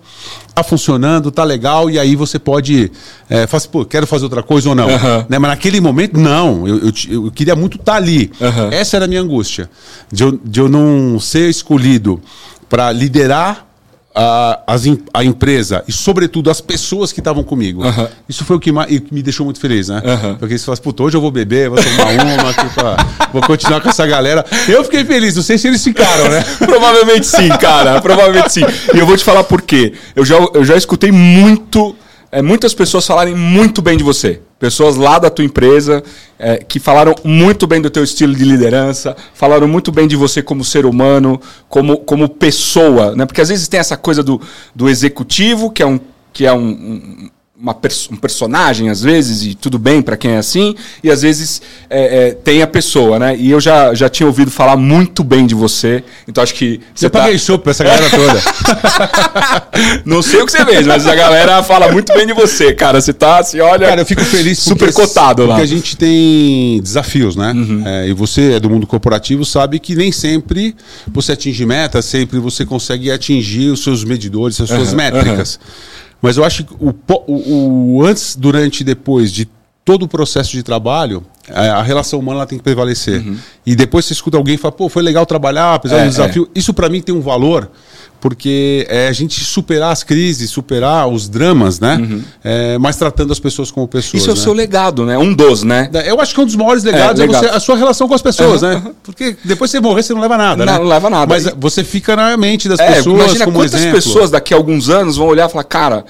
[0.55, 2.93] tá funcionando, tá legal, e aí você pode
[3.31, 4.89] é, falar assim, pô, quero fazer outra coisa ou não.
[4.89, 5.25] Uhum.
[5.27, 5.39] Né?
[5.39, 6.69] Mas naquele momento, não.
[6.69, 8.31] Eu, eu, eu queria muito estar ali.
[8.39, 8.69] Uhum.
[8.71, 9.71] Essa era a minha angústia.
[10.13, 12.21] De eu, de eu não ser escolhido
[12.69, 13.72] para liderar
[14.15, 14.83] a, as
[15.15, 17.83] a empresa e, sobretudo, as pessoas que estavam comigo.
[18.29, 18.71] Isso foi o que,
[19.11, 20.03] me deixou muito feliz, né?
[20.39, 23.81] Porque você fala assim, puta, hoje eu vou beber, vou tomar uma, pra- vou continuar
[23.81, 24.45] com essa galera.
[24.69, 26.45] Eu fiquei feliz, não sei se eles ficaram, né?
[26.59, 28.01] Provavelmente sim, cara.
[28.01, 28.63] Provavelmente sim.
[28.95, 29.93] E eu vou te falar por quê.
[30.15, 31.95] Eu já, eu já escutei muito,
[32.33, 34.41] é, muitas pessoas falarem muito bem de você.
[34.59, 36.03] Pessoas lá da tua empresa
[36.39, 40.43] é, que falaram muito bem do teu estilo de liderança, falaram muito bem de você
[40.43, 43.27] como ser humano, como, como pessoa, né?
[43.27, 44.41] Porque às vezes tem essa coisa do,
[44.75, 46.01] do executivo, que é um,
[46.33, 47.31] que é um, um-
[47.63, 51.23] uma pers- um personagem, às vezes, e tudo bem para quem é assim, e às
[51.23, 53.37] vezes é, é, tem a pessoa, né?
[53.37, 57.09] E eu já, já tinha ouvido falar muito bem de você, então acho que Você
[57.09, 58.43] tá- paguei chopp pra essa galera toda.
[60.05, 63.01] Não sei o que você fez, mas a galera fala muito bem de você, cara.
[63.01, 63.87] Você tá, assim, olha.
[63.87, 65.55] Cara, eu fico feliz Super cotado lá.
[65.55, 65.61] Uhum.
[65.61, 67.53] Porque a gente tem desafios, né?
[67.87, 70.75] É, e você é do mundo corporativo, sabe que nem sempre
[71.13, 75.61] você atinge meta, sempre você consegue atingir os seus medidores, as suas Uhum, métricas.
[76.23, 76.95] Mas eu acho que o,
[77.27, 79.49] o- o antes, durante e depois de
[79.85, 83.23] todo o processo de trabalho, a, relação humana ela tem que prevalecer.
[83.67, 86.01] E depois você escuta alguém e fala, pô, foi legal trabalhar, apesar Uhum.
[86.03, 86.49] É, do desafio.
[86.55, 87.71] Isso para mim tem um valor,
[88.21, 92.01] porque é a gente superar as crises, superar os dramas, né?
[92.45, 94.13] É, mas tratando as pessoas como pessoas.
[94.15, 94.19] Uhum.
[94.21, 94.43] Isso é o né?
[94.43, 95.19] seu legado, né?
[95.19, 95.91] Um dos, né?
[96.07, 97.43] Eu acho que um dos maiores legados é, legado.
[97.45, 98.93] você- a sua relação com as pessoas, Aham, né?
[99.03, 100.79] Porque depois que você morrer, você não leva nada, Não, né?
[100.79, 101.27] não leva nada.
[101.27, 103.97] Mas E- você fica na mente das É, pessoas imagina como quantas exemplo.
[103.97, 106.05] pessoas daqui a alguns anos vão olhar e falar, cara,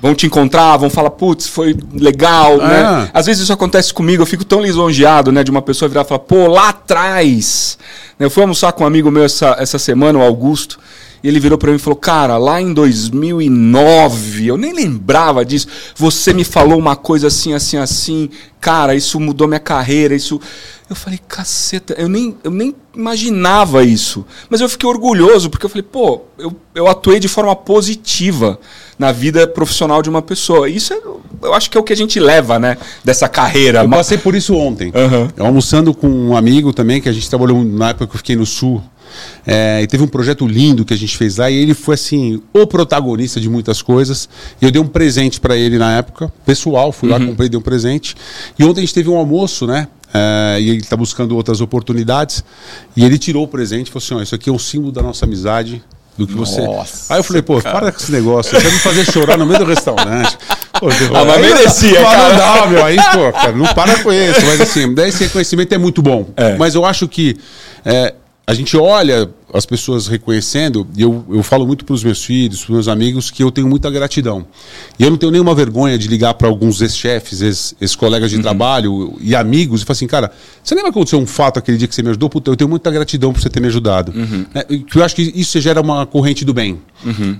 [0.00, 2.66] vão te encontrar, vão falar, putz, foi legal, É.
[2.66, 3.10] né?
[3.12, 6.04] Às vezes isso acontece comigo, eu fico tão lisonjeado, né, de uma pessoa virar e
[6.08, 7.76] falar, pô, lá atrás.
[8.18, 10.78] né, Eu fui almoçar com um amigo meu essa, essa semana, o Augusto,
[11.22, 15.68] e ele virou pra mim e falou, cara, lá em 2009, eu nem lembrava disso,
[15.94, 18.30] você me falou uma coisa assim, assim, assim,
[18.60, 20.40] cara, isso mudou minha carreira, isso...
[20.88, 24.26] Eu falei, caceta, eu nem, eu nem imaginava isso.
[24.48, 28.58] Mas eu fiquei orgulhoso, porque eu falei, pô, eu, eu atuei de forma positiva
[28.98, 30.68] na vida profissional de uma pessoa.
[30.68, 31.00] Isso é,
[31.42, 32.76] eu acho que é o que a gente leva, né?
[33.04, 33.82] Dessa carreira.
[33.84, 34.90] Eu passei por isso ontem.
[34.92, 35.28] Aham.
[35.36, 38.34] Eu almoçando com um amigo também, que a gente trabalhou na época que eu fiquei
[38.34, 38.82] no Sul.
[39.46, 42.42] É, e teve um projeto lindo que a gente fez lá e ele foi assim
[42.52, 44.28] o protagonista de muitas coisas.
[44.60, 47.62] E eu dei um presente para ele na época, pessoal, fui lá, comprei, dei um
[47.62, 48.16] presente.
[48.58, 49.88] E ontem a gente teve um almoço, né?
[50.12, 52.42] É, e ele está buscando outras oportunidades.
[52.96, 55.02] E ele tirou o presente e falou assim: ó, isso aqui é um símbolo da
[55.02, 55.82] nossa amizade.
[56.18, 56.60] Do que você.
[56.60, 59.46] Nossa, Aí eu falei, pô, para com esse negócio, você quer me fazer chorar no
[59.46, 60.36] meio do restaurante.
[60.78, 62.28] Pô, Ah, mas aí não dá- merecia, mas cara.
[62.28, 64.44] Não dá, meu, aí, pô, cara, não para com isso.
[64.44, 66.28] Mas assim, esse reconhecimento é muito bom.
[66.36, 66.56] É.
[66.58, 67.36] Mas eu acho que
[67.86, 68.12] é,
[68.50, 72.58] a gente olha as pessoas reconhecendo, e eu, eu falo muito para os meus filhos,
[72.60, 74.46] para os meus amigos, que eu tenho muita gratidão.
[74.98, 78.42] E eu não tenho nenhuma vergonha de ligar para alguns ex-chefes, ex- ex-colegas de Uhum.
[78.42, 80.30] trabalho e amigos e falar assim, cara,
[80.62, 82.28] você lembra que aconteceu um fato aquele dia que você me ajudou?
[82.30, 84.12] Puta, eu tenho muita gratidão por você ter me ajudado.
[84.14, 84.46] Uhum.
[84.54, 84.64] Né?
[84.94, 86.78] Eu acho que isso gera uma corrente do bem.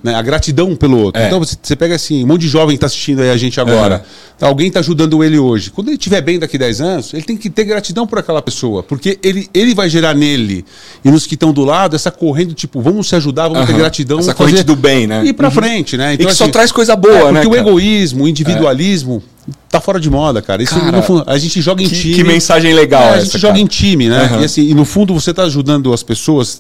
[0.03, 0.15] né?
[0.15, 1.21] A gratidão pelo outro.
[1.21, 1.27] É.
[1.27, 3.97] Então você, você pega assim, um monte de jovem está assistindo aí a gente agora.
[3.97, 4.31] Uhum.
[4.39, 5.71] Tá, Alguém está ajudando ele hoje.
[5.71, 8.83] Quando ele estiver bem daqui 10 anos, ele tem que ter gratidão por aquela pessoa.
[8.83, 10.65] Porque ele, ele vai gerar nele
[11.05, 14.19] e nos que estão do lado essa corrente, tipo, vamos se ajudar, vamos ter gratidão.
[14.19, 15.23] Essa vamos fazer- corrente do bem, né?
[15.25, 16.15] E pra frente, né?
[16.15, 19.23] E que só traz coisa boa, é, né, Porque o egoísmo, o individualismo
[19.69, 20.63] tá fora de moda, cara.
[20.63, 22.15] Isso, Cara, no fundo, a gente joga em que- time.
[22.15, 23.61] que mensagem legal É, a essa, gente joga cara.
[23.63, 24.25] em time, né?
[24.25, 24.41] Aham.
[24.41, 26.59] E, assim, e no fundo você tá ajudando as pessoas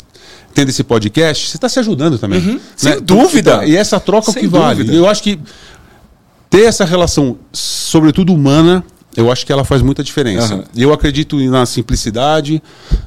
[0.54, 2.40] tendo esse podcast, você está se ajudando também.
[2.40, 2.54] Uhum.
[2.54, 2.60] né?
[2.76, 3.64] Sem dúvida.
[3.64, 4.78] E essa troca é o Sem que vale.
[4.82, 4.96] dúvida.
[4.96, 5.38] Eu acho que
[6.48, 8.82] ter essa relação, sobretudo humana,
[9.16, 10.64] eu acho que ela faz muita diferença.
[10.74, 12.62] E eu acredito na simplicidade,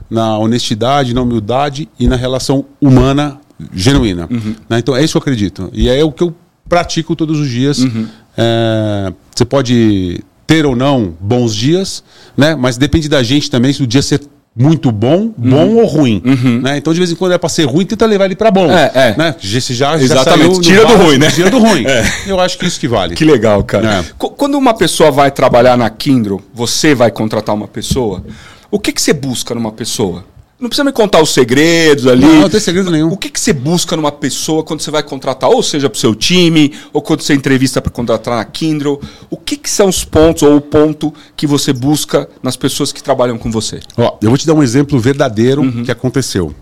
[0.09, 3.39] na honestidade, na humildade e na relação humana
[3.73, 4.27] genuína.
[4.29, 4.55] Uhum.
[4.69, 4.79] né?
[4.79, 5.69] Então é isso que eu acredito.
[5.73, 6.35] E é o que eu
[6.67, 7.79] pratico todos os dias.
[7.79, 8.07] Uhum.
[8.37, 12.03] É, você pode ter ou não bons dias,
[12.35, 12.55] né?
[12.55, 14.21] mas depende da gente também se o dia ser
[14.55, 15.77] muito bom, bom uhum.
[15.77, 16.21] ou ruim.
[16.23, 16.61] Uhum.
[16.61, 16.77] Né?
[16.77, 18.71] Então, de vez em quando é para ser ruim, tenta levar ele para bom.
[18.71, 19.15] É, é.
[19.17, 19.35] Né?
[19.41, 20.55] Se já, Exatamente.
[20.55, 21.31] Já tira do ruim, né?
[21.31, 21.83] Tira do ruim.
[21.93, 22.03] É.
[22.25, 23.13] Eu acho que isso que vale.
[23.13, 23.99] Que legal, cara.
[23.99, 24.05] É.
[24.17, 28.23] Quando uma pessoa vai trabalhar na Kindle, você vai contratar uma pessoa,
[28.71, 30.23] o que, que você busca numa pessoa?
[30.63, 32.21] Não precisa me contar os segredos ali.
[32.21, 33.11] Não, não tem segredo nenhum.
[33.11, 35.99] O que, que você busca numa pessoa quando você vai contratar, ou seja, para o
[35.99, 39.01] seu time, ou quando você entrevista para contratar na Kindle?
[39.29, 43.03] O que, que são os pontos, ou o ponto que você busca nas pessoas que
[43.03, 43.81] trabalham com você?
[43.97, 45.83] Ó, eu vou te dar um exemplo verdadeiro uhum.
[45.83, 46.55] que aconteceu.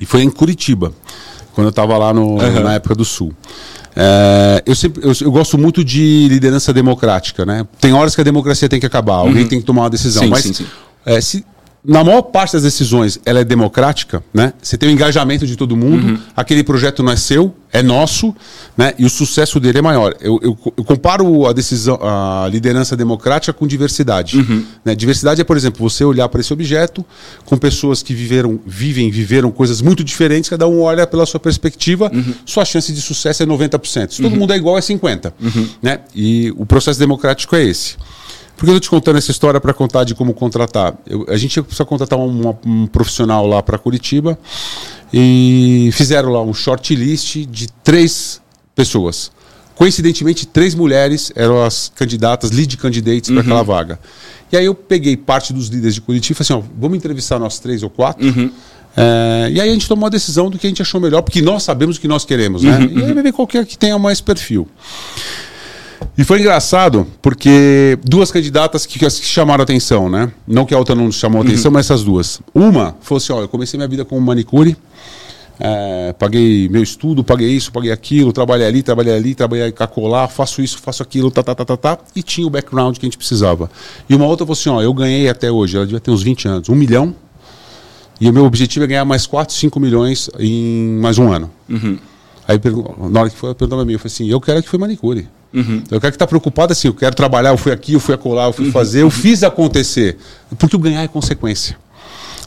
[0.00, 0.92] E foi em Curitiba,
[1.52, 2.60] quando eu estava lá no, uhum.
[2.64, 3.32] na época do Sul.
[3.94, 7.64] É, eu, sempre, eu, eu, gosto muito de liderança democrática, né?
[7.80, 9.48] Tem horas que a democracia tem que acabar, alguém uhum.
[9.48, 10.24] tem que tomar uma decisão.
[10.24, 10.66] Sim, mas sim, sim.
[11.04, 11.44] É, se,
[11.82, 14.52] na maior parte das decisões, ela é democrática, né?
[14.60, 16.18] Você tem o engajamento de todo mundo, uhum.
[16.36, 18.34] aquele projeto não é seu, é nosso,
[18.76, 18.92] né?
[18.98, 20.14] E o sucesso dele é maior.
[20.20, 24.36] Eu, eu, eu comparo a decisão, a liderança democrática com diversidade.
[24.36, 24.64] Uhum.
[24.84, 24.94] Né?
[24.94, 27.04] Diversidade é, por exemplo, você olhar para esse objeto
[27.46, 32.10] com pessoas que viveram, vivem, viveram coisas muito diferentes, cada um olha pela sua perspectiva,
[32.12, 32.34] uhum.
[32.44, 34.10] sua chance de sucesso é 90%.
[34.10, 34.40] Se todo uhum.
[34.40, 35.32] mundo é igual, é 50%.
[35.40, 35.68] Uhum.
[35.80, 36.00] Né?
[36.14, 37.96] E o processo democrático é esse.
[38.60, 40.94] Por que eu estou te contando essa história para contar de como contratar?
[41.06, 44.38] Eu, a gente precisa contratar um, um profissional lá para Curitiba
[45.10, 48.38] e fizeram lá um shortlist de três
[48.76, 49.32] pessoas.
[49.74, 53.36] Coincidentemente, três mulheres eram as candidatas, lead candidates uhum.
[53.36, 53.98] para aquela vaga.
[54.52, 57.38] E aí eu peguei parte dos líderes de Curitiba e falei assim: ó, vamos entrevistar
[57.38, 58.26] nós três ou quatro.
[58.26, 58.52] Uhum.
[58.94, 61.40] É, e aí a gente tomou a decisão do que a gente achou melhor, porque
[61.40, 62.76] nós sabemos o que nós queremos, né?
[62.76, 62.98] Uhum.
[62.98, 64.68] E aí vai ver qualquer que tenha mais perfil.
[66.16, 70.30] E foi engraçado, porque duas candidatas que, que chamaram atenção, né?
[70.46, 71.74] Não que a outra não chamou atenção, uhum.
[71.74, 72.40] mas essas duas.
[72.54, 74.76] Uma falou assim: ó, eu comecei minha vida como manicure,
[75.58, 80.62] é, paguei meu estudo, paguei isso, paguei aquilo, trabalhei ali, trabalhei ali, trabalhei colar, faço
[80.62, 83.18] isso, faço aquilo, tá, tá, tá, tá, tá, e tinha o background que a gente
[83.18, 83.70] precisava.
[84.08, 86.48] E uma outra falou assim: ó, eu ganhei até hoje, ela devia ter uns 20
[86.48, 87.14] anos, um milhão,
[88.20, 91.50] e o meu objetivo é ganhar mais 4, 5 milhões em mais um ano.
[91.68, 91.98] Uhum.
[92.46, 92.60] Aí,
[93.10, 95.28] na hora que foi, perguntou pra mim, eu falei assim: eu quero que foi manicure.
[95.52, 95.82] Uhum.
[95.90, 98.46] Eu quero que está preocupado assim, eu quero trabalhar, eu fui aqui, eu fui acolá,
[98.46, 98.72] eu fui uhum.
[98.72, 100.16] fazer, eu fiz acontecer.
[100.58, 101.76] Porque o ganhar é consequência.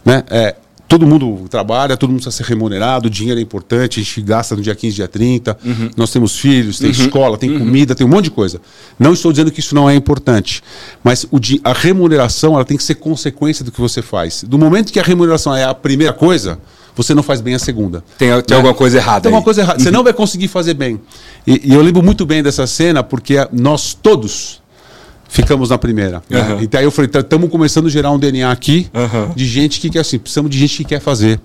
[0.06, 0.24] Né?
[0.30, 0.56] É,
[0.88, 4.56] todo mundo trabalha, todo mundo precisa ser remunerado, o dinheiro é importante, a gente gasta
[4.56, 5.90] no dia 15, dia 30, uhum.
[5.98, 6.94] nós temos filhos, tem uhum.
[6.94, 7.60] escola, tem uhum.
[7.60, 8.62] comida, tem um monte de coisa.
[9.00, 10.62] Não estou dizendo que isso não é importante,
[11.04, 14.44] mas o, a remuneração ela tem que ser consequência do que você faz.
[14.44, 16.60] Do momento que a remuneração é a primeira coisa,
[16.96, 18.04] você não faz bem a segunda.
[18.18, 18.56] Tem, tem né?
[18.56, 19.22] alguma coisa errada.
[19.22, 19.80] Tem alguma coisa errada.
[19.80, 19.94] Você uhum.
[19.94, 21.00] não vai conseguir fazer bem.
[21.46, 24.62] E, e, eu lembro muito bem dessa cena, porque nós todos
[25.28, 26.22] ficamos na primeira.
[26.30, 26.38] Uhum.
[26.38, 26.58] Né?
[26.62, 29.34] Então aí eu falei, estamos começando a gerar um DNA aqui uhum.
[29.36, 31.40] de gente que quer assim, precisamos de gente que quer fazer,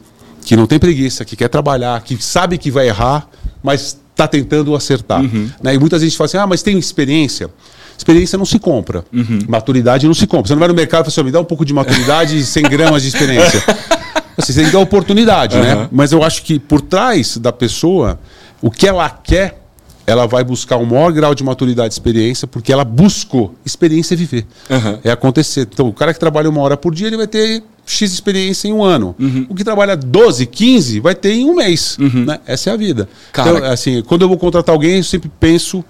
[0.44, 3.28] que não tem preguiça, que quer trabalhar, que sabe que vai errar,
[3.62, 5.22] mas está tentando acertar.
[5.22, 5.48] Uhum.
[5.62, 5.74] Né?
[5.74, 7.48] E muitas vezes fala assim, ah, mas tem experiência.
[7.96, 9.04] Experiência não se compra.
[9.12, 9.40] Uhum.
[9.48, 10.48] Maturidade não se compra.
[10.48, 12.44] Você não vai no mercado e fala assim, me dá um pouco de maturidade e
[12.44, 13.62] 100 gramas de experiência.
[14.38, 15.62] Assim, você tem que dar oportunidade, uhum.
[15.62, 15.88] né?
[15.90, 18.20] Mas eu acho que por trás da pessoa,
[18.62, 19.61] o que ela quer,
[20.07, 23.55] ela vai buscar um maior grau de maturidade e experiência, porque ela buscou.
[23.66, 24.46] Experiência é viver.
[24.70, 24.98] Uhum.
[25.03, 25.68] É acontecer.
[25.70, 28.72] Então, o cara que trabalha uma hora por dia, ele vai ter X experiência em
[28.72, 29.14] um ano.
[29.18, 29.46] Uhum.
[29.48, 31.98] O que trabalha 12, 15, vai ter em um mês.
[31.98, 32.24] Uhum.
[32.24, 32.38] Né?
[32.46, 33.09] Essa é a vida.
[33.33, 33.51] Cara...
[33.51, 35.85] Então, assim, quando eu vou contratar alguém, eu sempre penso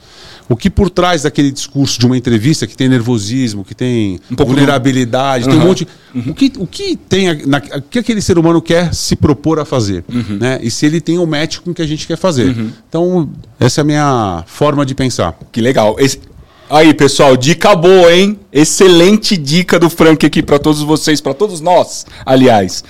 [0.48, 4.44] o que por trás daquele discurso de uma entrevista que tem nervosismo, que tem um
[4.44, 5.50] vulnerabilidade, do...
[5.50, 5.86] tem um monte.
[6.14, 6.24] Uhum.
[6.28, 9.64] O, que, o que tem na, o que aquele ser humano quer se propor a
[9.64, 10.38] fazer, uhum.
[10.40, 10.58] né?
[10.62, 12.56] E se ele tem um match com o que a gente quer fazer.
[12.56, 12.72] Uhum.
[12.88, 13.30] Então
[13.60, 15.38] essa é a minha forma de pensar.
[15.52, 15.96] Que legal.
[15.98, 16.20] Esse...
[16.70, 18.38] Aí, pessoal, dica boa, hein?
[18.52, 22.84] Excelente dica do Frank aqui para todos vocês, para todos nós, aliás.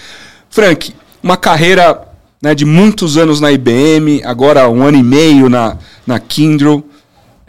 [0.51, 0.93] Frank,
[1.23, 2.09] uma carreira
[2.43, 6.85] né, de muitos anos na IBM, agora um ano e meio na, na Kindle.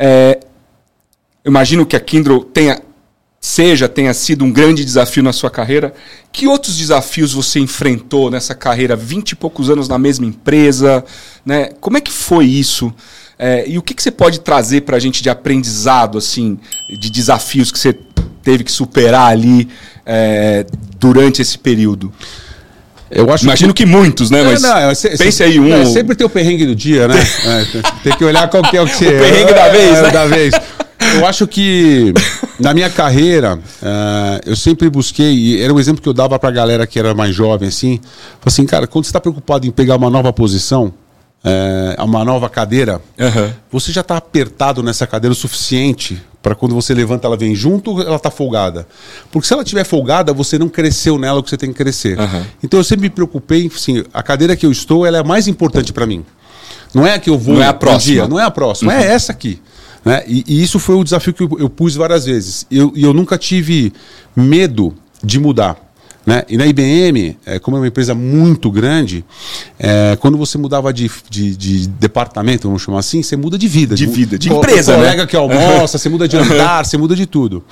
[0.01, 0.39] É,
[1.45, 2.81] imagino que a Kindle tenha,
[3.41, 5.93] seja, tenha sido um grande desafio na sua carreira.
[6.31, 8.95] Que outros desafios você enfrentou nessa carreira?
[8.95, 11.03] Vinte e poucos anos na mesma empresa,
[11.45, 11.71] né?
[11.81, 12.93] Como é que foi isso?
[13.37, 16.57] É, e o que, que você pode trazer para a gente de aprendizado, assim,
[17.01, 17.93] de desafios que você
[18.41, 19.67] teve que superar ali
[20.05, 20.65] é,
[20.97, 22.11] durante esse período?
[23.11, 24.43] Eu acho Imagino que, que muitos, né?
[24.43, 25.73] Mas não, não, cê, pense aí um.
[25.73, 27.15] É, sempre tem o perrengue do dia, né?
[27.45, 30.09] é, tem que olhar qual que é o que O perrengue da vez, é, né?
[30.11, 30.53] Da vez.
[31.15, 32.13] Eu acho que
[32.59, 36.49] na minha carreira, uh, eu sempre busquei, e era um exemplo que eu dava para
[36.49, 37.99] a galera que era mais jovem, assim,
[38.45, 40.93] assim, cara, quando você está preocupado em pegar uma nova posição,
[41.43, 43.53] é, uma nova cadeira, uhum.
[43.71, 48.01] você já está apertado nessa cadeira o suficiente para quando você levanta ela vem junto,
[48.01, 48.87] ela está folgada.
[49.31, 52.17] Porque se ela estiver folgada, você não cresceu nela o que você tem que crescer.
[52.17, 52.45] Uhum.
[52.63, 55.47] Então eu sempre me preocupei, assim, a cadeira que eu estou, ela é a mais
[55.47, 56.25] importante para mim.
[56.93, 57.55] Não é a que eu vou.
[57.55, 58.13] Não é a próxima.
[58.13, 59.03] Dia, não é a próxima, é uhum.
[59.03, 59.61] é essa aqui.
[60.03, 60.23] Né?
[60.27, 62.65] E, e, isso foi o desafio que eu, eu pus várias vezes.
[62.71, 63.93] E eu, eu nunca tive
[64.35, 65.77] medo de mudar.
[66.29, 66.43] Né?
[66.47, 69.25] E na IBM, é, como é uma empresa muito grande,
[69.79, 73.95] é, quando você mudava de, de, de, departamento, vamos chamar assim, você muda de vida.
[73.95, 74.91] De vida, de empresa.
[74.91, 74.97] Né?
[74.99, 75.27] colega né?
[75.27, 77.63] que almoça, você muda de andar, você muda de tudo.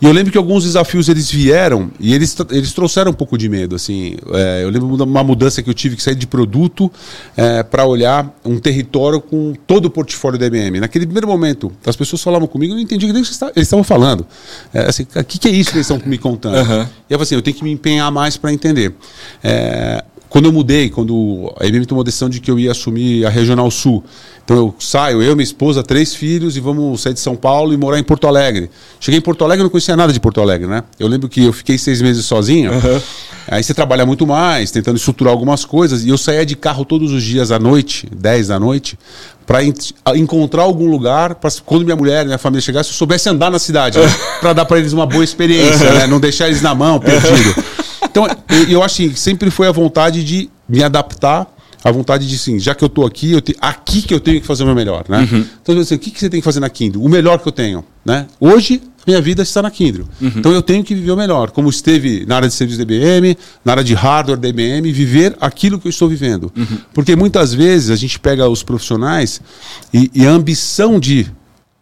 [0.00, 3.48] E eu lembro que alguns desafios eles vieram e eles, eles trouxeram um pouco de
[3.48, 3.74] medo.
[3.74, 6.92] Assim, é, eu lembro de uma mudança que eu tive que sair de produto
[7.36, 10.80] é, para olhar um território com todo o portfólio da IBM.
[10.80, 14.26] Naquele primeiro momento, as pessoas falavam comigo, eu não entendi o que eles estavam falando.
[14.72, 16.56] É, assim, o que, que, é isso que eles estão me contando?
[16.56, 16.82] Uhum.
[16.82, 18.94] E eu falei assim, eu tenho que me empenhar mais para entender.
[19.42, 20.04] É,
[20.36, 23.30] quando eu mudei, quando a IBM tomou a decisão de que eu ia assumir a
[23.30, 24.04] Regional Sul,
[24.44, 27.76] então eu saio, eu, minha esposa, três filhos e vamos sair de São Paulo e
[27.78, 28.70] morar em Porto Alegre.
[29.00, 30.84] Cheguei em Porto Alegre e não conhecia nada de Porto Alegre, né?
[31.00, 32.70] Eu lembro que eu fiquei seis meses sozinho.
[32.70, 33.00] Uhum.
[33.48, 36.04] Aí você trabalha muito mais, tentando estruturar algumas coisas.
[36.04, 38.98] E eu saía de carro todos os dias à noite, 10 da noite,
[39.46, 39.60] para
[40.14, 43.58] encontrar algum lugar, para quando minha mulher e minha família chegassem, eu soubesse andar na
[43.58, 44.14] cidade, né?
[44.38, 46.06] para dar para eles uma boa experiência, né?
[46.06, 47.54] Não deixar eles na mão, perdido.
[48.16, 51.46] Então, eu, eu acho que sempre foi a vontade de me adaptar
[51.84, 54.40] a vontade de sim, já que eu estou aqui, eu te, aqui que eu tenho
[54.40, 55.20] que fazer o meu melhor, né?
[55.30, 55.46] Uhum.
[55.62, 57.00] Então, assim, o que, que você tem que fazer na Kindle?
[57.00, 58.26] O melhor que eu tenho, né?
[58.40, 60.04] Hoje, minha vida está na Kindle.
[60.20, 60.32] Uhum.
[60.34, 61.52] Então, eu tenho que viver o melhor.
[61.52, 65.36] Como esteve na área de serviço da IBM, na área de hardware da IBM, viver
[65.40, 66.52] aquilo que eu estou vivendo.
[66.56, 66.78] Uhum.
[66.92, 69.40] Porque muitas vezes a gente pega os profissionais
[69.94, 71.30] e, e a ambição de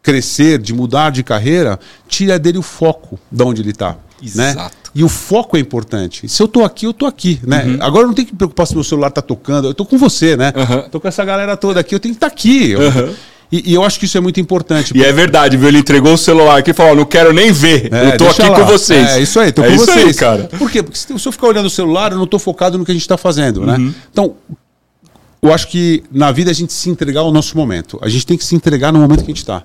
[0.02, 3.96] crescer, de mudar de carreira, tira dele o foco de onde ele está.
[4.34, 4.50] Né?
[4.50, 4.76] Exato.
[4.76, 4.83] Né?
[4.94, 6.28] E o foco é importante.
[6.28, 7.64] Se eu estou aqui, eu estou aqui, né?
[7.64, 7.76] Uhum.
[7.80, 9.66] Agora eu não tenho que me preocupar se meu celular está tocando.
[9.66, 10.52] Eu estou com você, né?
[10.86, 12.76] Estou com essa galera toda aqui, eu tenho que estar tá aqui.
[12.76, 13.14] Uhum.
[13.50, 14.96] E, e, eu acho que isso é muito importante.
[14.96, 15.68] E é verdade, viu?
[15.68, 17.92] Ele entregou o celular aqui e falou: não quero nem ver.
[17.92, 18.60] É, eu tô aqui lá.
[18.60, 19.10] com vocês.
[19.10, 20.06] É isso aí, tô é com vocês.
[20.06, 20.44] Aí, cara.
[20.58, 20.82] Por quê?
[20.82, 23.02] Porque se eu ficar olhando o celular, eu não estou focado no que a gente
[23.02, 23.76] está fazendo, né?
[23.76, 23.94] Uhum.
[24.10, 24.34] Então,
[25.40, 27.98] eu acho que na vida a gente se entregar ao nosso momento.
[28.02, 29.62] A gente tem que se entregar no momento que a gente está.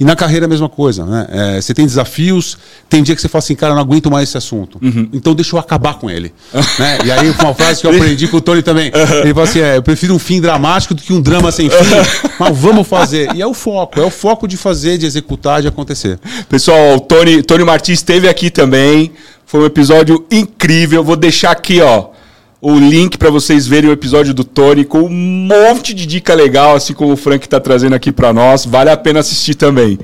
[0.00, 1.26] E na carreira a mesma coisa, né?
[1.30, 2.56] É, você tem desafios,
[2.88, 4.78] tem dia que você fala assim, cara, não aguento mais esse assunto.
[4.80, 5.08] Uhum.
[5.12, 6.32] Então deixa eu acabar com ele.
[6.78, 6.98] né?
[7.04, 8.92] E aí uma frase que eu aprendi com o Tony também.
[8.94, 9.18] Uhum.
[9.20, 11.76] Ele fala assim, é, eu prefiro um fim dramático do que um drama sem fim.
[12.38, 13.34] mas vamos fazer.
[13.34, 16.18] E é o foco, é o foco de fazer, de executar, de acontecer.
[16.48, 19.10] Pessoal, o Tony, Tony Martins esteve aqui também.
[19.44, 21.02] Foi um episódio incrível.
[21.02, 22.17] Vou deixar aqui, ó
[22.60, 26.76] o link para vocês verem o episódio do Tony com um monte de dica legal,
[26.76, 28.64] assim como o Frank está trazendo aqui para nós.
[28.64, 29.98] Vale a pena assistir também.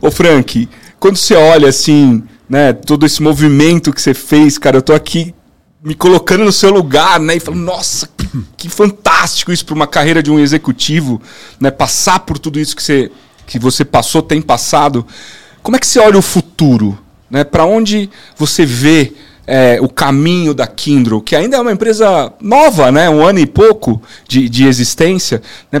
[0.00, 0.68] Ô Frank,
[0.98, 5.34] quando você olha assim, né, todo esse movimento que você fez, cara, eu tô aqui
[5.82, 9.86] me colocando no seu lugar, né, e falando, nossa, que, que fantástico isso para uma
[9.86, 11.22] carreira de um executivo,
[11.60, 13.10] né, passar por tudo isso que você
[13.46, 15.06] que você passou, tem passado.
[15.62, 16.98] Como é que você olha o futuro,
[17.30, 17.44] né?
[17.44, 19.12] Para onde você vê
[19.46, 23.08] é, o caminho da Kindle, que ainda é uma empresa nova, né?
[23.08, 25.40] um ano e pouco de, de existência.
[25.70, 25.80] Né?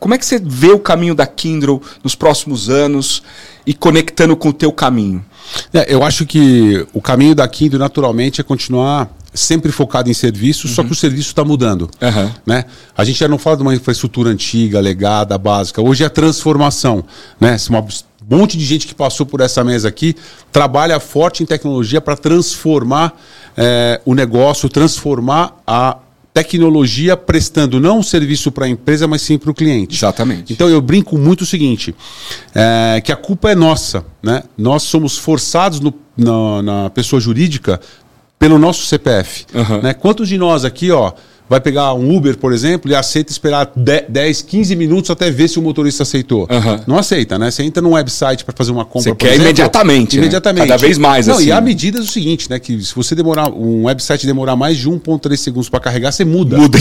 [0.00, 3.22] Como é que você vê o caminho da Kindle nos próximos anos
[3.66, 5.24] e conectando com o teu caminho?
[5.72, 10.68] É, eu acho que o caminho da Kindle, naturalmente, é continuar sempre focado em serviço,
[10.68, 10.74] uhum.
[10.74, 11.90] só que o serviço está mudando.
[12.00, 12.30] Uhum.
[12.46, 12.64] Né?
[12.96, 15.82] A gente já não fala de uma infraestrutura antiga, legada, básica.
[15.82, 17.04] Hoje é a transformação.
[17.40, 17.56] Né?
[17.68, 17.84] Uma
[18.30, 20.14] um monte de gente que passou por essa mesa aqui
[20.50, 23.20] trabalha forte em tecnologia para transformar
[23.56, 25.98] é, o negócio, transformar a
[26.32, 29.94] tecnologia prestando não um serviço para a empresa, mas sim para o cliente.
[29.94, 30.52] Exatamente.
[30.52, 31.94] Então eu brinco muito o seguinte,
[32.54, 34.42] é, que a culpa é nossa, né?
[34.58, 37.80] Nós somos forçados no, na, na pessoa jurídica
[38.36, 39.46] pelo nosso CPF.
[39.54, 39.82] Uhum.
[39.82, 39.94] Né?
[39.94, 41.12] Quantos de nós aqui, ó,
[41.48, 45.58] vai pegar um Uber, por exemplo, e aceita esperar 10, 15 minutos até ver se
[45.58, 46.48] o motorista aceitou.
[46.50, 46.80] Uhum.
[46.86, 47.50] Não aceita, né?
[47.50, 50.22] Você entra num website para fazer uma compra, Você quer exemplo, imediatamente, né?
[50.22, 50.62] imediatamente.
[50.62, 50.68] Né?
[50.68, 51.46] Cada vez mais, Não, assim.
[51.46, 52.58] e há medidas o seguinte, né?
[52.58, 56.56] Que se você demorar, um website demorar mais de 1.3 segundos para carregar, você muda.
[56.56, 56.78] Muda.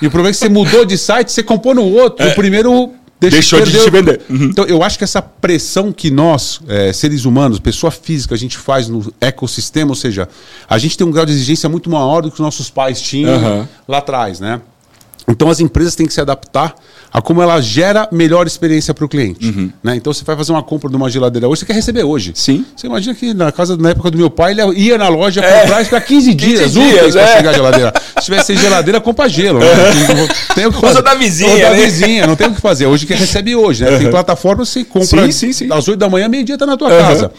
[0.00, 2.32] E o problema é que você mudou de site, você comprou no outro, é.
[2.32, 4.20] o primeiro Deixou de te vender.
[4.30, 4.44] Uhum.
[4.44, 8.56] Então, eu acho que essa pressão que nós, é, seres humanos, pessoa física, a gente
[8.56, 10.28] faz no ecossistema, ou seja,
[10.68, 13.34] a gente tem um grau de exigência muito maior do que os nossos pais tinham
[13.34, 13.66] uhum.
[13.88, 14.60] lá atrás, né?
[15.28, 16.74] Então as empresas têm que se adaptar
[17.12, 19.46] a como ela gera melhor experiência para o cliente.
[19.46, 19.70] Uhum.
[19.82, 19.96] Né?
[19.96, 22.32] Então você vai fazer uma compra de uma geladeira hoje, você quer receber hoje.
[22.34, 22.64] Sim.
[22.76, 25.60] Você imagina que na casa, na época do meu pai, ele ia na loja é.
[25.62, 27.24] comprar para 15 dias, 15 dias é.
[27.24, 27.92] para chegar a geladeira.
[28.18, 29.58] Se tivesse geladeira, compra gelo.
[29.58, 29.66] Né?
[30.54, 30.92] Tem o que fazer.
[30.94, 31.54] Usa da vizinha.
[31.54, 31.84] Usa da né?
[31.84, 32.86] vizinha, não tem o que fazer.
[32.86, 33.90] Hoje que recebe hoje, né?
[33.90, 33.98] Uhum.
[33.98, 35.72] Tem plataforma, você compra sim, sim, sim.
[35.72, 36.98] às 8 da manhã, meio-dia está na tua uhum.
[36.98, 37.32] casa.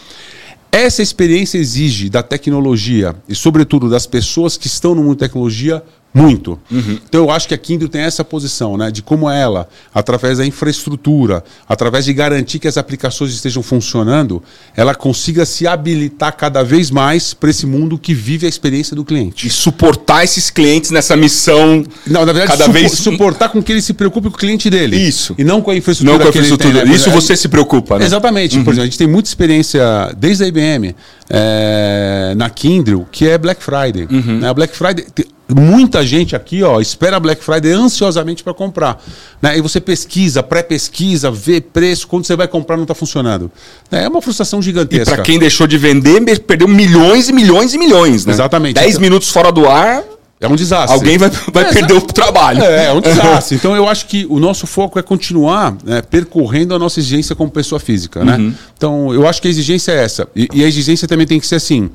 [0.72, 5.82] Essa experiência exige da tecnologia e, sobretudo, das pessoas que estão no mundo de tecnologia
[6.14, 6.60] Muito.
[6.72, 7.00] Uhum.
[7.08, 8.90] Então eu acho que a Kindle tem essa posição, né?
[8.90, 14.42] De como ela, através da infraestrutura, através de garantir que as aplicações estejam funcionando,
[14.76, 19.06] ela consiga se habilitar cada vez mais para esse mundo que vive a experiência do
[19.06, 19.46] cliente.
[19.48, 21.84] E suportar esses clientes nessa missão.
[22.08, 24.68] Não, na verdade, cada supo vez suportar com que ele se preocupe com o cliente
[24.70, 24.98] dele.
[24.98, 25.36] Isso.
[25.38, 26.18] E não com a infraestrutura.
[26.18, 26.80] Não com a infraestrutura.
[26.82, 26.96] Tem, né?
[26.96, 28.06] Isso você se preocupa, né?
[28.06, 28.58] Exatamente.
[28.58, 28.64] Uhum.
[28.64, 30.96] Por exemplo, a gente tem muita experiência desde a IBM
[31.30, 34.08] é, na Kindle, que é Black Friday.
[34.10, 34.40] Uhum.
[34.40, 34.50] Né?
[34.50, 35.06] A Black Friday
[35.54, 39.02] muita gente aqui ó espera Black Friday ansiosamente para comprar
[39.42, 39.58] né?
[39.58, 43.52] e você pesquisa pré-pesquisa vê preço quando você vai comprar não está funcionando
[43.92, 47.78] é uma frustração gigantesca e para quem deixou de vender perdeu milhões e milhões e
[47.78, 48.34] milhões né?
[48.34, 50.04] exatamente 10 então, minutos fora do ar
[50.40, 50.94] é um desastre.
[50.94, 52.64] Alguém vai, vai é, perder o trabalho.
[52.64, 53.58] É, é um desastre.
[53.58, 57.52] então eu acho que o nosso foco é continuar né, percorrendo a nossa exigência como
[57.52, 58.24] pessoa física.
[58.24, 58.38] Né?
[58.38, 58.54] Uhum.
[58.78, 60.30] Então eu acho que a exigência é essa.
[60.34, 61.90] E, e a exigência também tem que ser assim.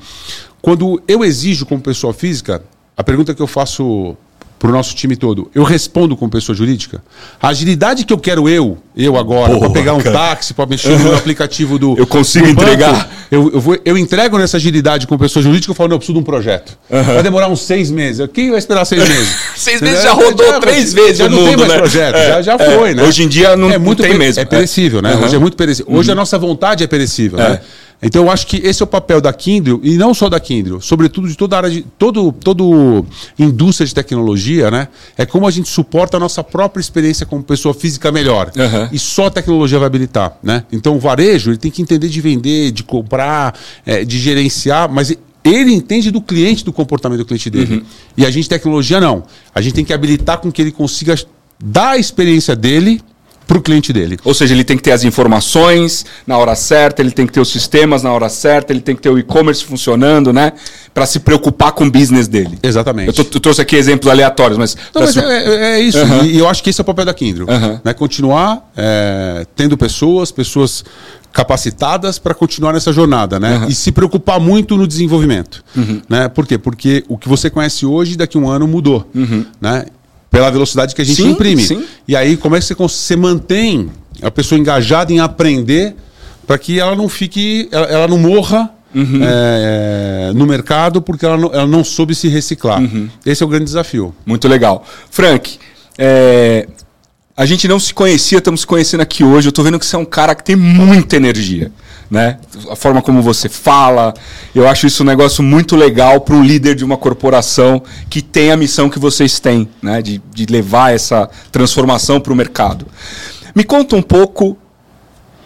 [0.61, 2.61] Quando eu exijo como pessoa física,
[2.97, 4.15] a pergunta que eu faço
[4.57, 7.03] para o nosso time todo, eu respondo com pessoa jurídica?
[7.41, 10.17] A agilidade que eu quero eu, eu agora, para pegar um cara.
[10.17, 10.99] táxi, para mexer uhum.
[10.99, 11.95] no aplicativo do.
[11.97, 12.93] Eu consigo do entregar.
[12.93, 15.99] Banco, eu, eu, vou, eu entrego nessa agilidade com pessoa jurídica, eu falo, não, eu
[15.99, 16.77] preciso de um projeto.
[16.89, 17.03] Uhum.
[17.03, 18.27] Vai demorar uns seis meses.
[18.33, 19.35] Quem vai esperar seis meses?
[19.55, 21.17] seis meses já rodou já, três já, vezes.
[21.17, 21.77] Já não mundo, tem mais né?
[21.77, 22.77] projeto, é, já, já é.
[22.77, 23.03] foi, né?
[23.03, 24.41] Hoje em dia não, é muito não tem mesmo.
[24.41, 25.15] É perecível, né?
[25.15, 25.25] Uhum.
[25.25, 25.93] Hoje é muito perecível.
[25.93, 26.19] Hoje a uhum.
[26.19, 27.59] nossa vontade é perecível, né?
[28.01, 30.81] Então eu acho que esse é o papel da Kindle, e não só da Kindle,
[30.81, 31.81] sobretudo de toda a área de.
[31.97, 33.05] todo, todo
[33.39, 34.87] indústria de tecnologia, né?
[35.17, 38.51] É como a gente suporta a nossa própria experiência como pessoa física melhor.
[38.55, 38.89] Uhum.
[38.91, 40.37] E só a tecnologia vai habilitar.
[40.43, 40.63] Né?
[40.71, 45.15] Então o varejo ele tem que entender de vender, de comprar, é, de gerenciar, mas
[45.43, 47.75] ele entende do cliente, do comportamento do cliente dele.
[47.75, 47.83] Uhum.
[48.17, 49.23] E a gente, tecnologia, não.
[49.53, 51.15] A gente tem que habilitar com que ele consiga
[51.63, 53.01] dar a experiência dele
[53.47, 54.17] para o cliente dele.
[54.23, 57.39] Ou seja, ele tem que ter as informações na hora certa, ele tem que ter
[57.39, 60.53] os sistemas na hora certa, ele tem que ter o e-commerce funcionando, né?
[60.93, 62.57] Para se preocupar com o business dele.
[62.63, 63.07] Exatamente.
[63.07, 64.75] Eu, tô, eu trouxe aqui exemplos aleatórios, mas.
[64.93, 65.19] Não, mas se...
[65.19, 65.99] é, é, isso.
[65.99, 66.25] Uhum.
[66.25, 67.47] E eu acho que esse é o papel da Kindle.
[67.47, 67.79] Uhum.
[67.83, 67.93] Né?
[67.93, 70.83] Continuar é, tendo pessoas, pessoas
[71.35, 73.57] capacitadas para continuar nessa jornada, né?
[73.57, 73.67] Uhum.
[73.67, 76.01] E se preocupar muito no desenvolvimento, uhum.
[76.07, 76.29] né?
[76.29, 76.57] Por quê?
[76.57, 79.45] Porque o que você conhece hoje daqui a um ano mudou, uhum.
[79.59, 79.85] né?
[80.29, 81.63] Pela velocidade que a gente sim, imprime.
[81.63, 81.85] Sim.
[82.07, 83.89] E aí, como é que você, você mantém
[84.21, 85.95] a pessoa engajada em aprender
[86.45, 89.19] para que ela não fique, ela, ela não morra uhum.
[89.21, 92.81] é, no mercado porque ela não, ela não soube se reciclar.
[92.81, 93.09] Uhum.
[93.25, 94.13] Esse é o grande desafio.
[94.25, 94.85] Muito legal.
[95.09, 95.57] Frank,
[95.97, 96.67] é,
[97.35, 99.47] a gente não se conhecia, estamos se conhecendo aqui hoje.
[99.47, 101.71] Eu estou vendo que você é um cara que tem muita energia
[102.09, 102.37] né?
[102.69, 104.13] A forma como você fala.
[104.53, 108.51] Eu acho isso um negócio muito legal para o líder de uma corporação que tem
[108.51, 110.01] a missão que vocês têm, né?
[110.01, 112.85] De, de levar essa transformação para o mercado.
[113.53, 114.57] Me conta um pouco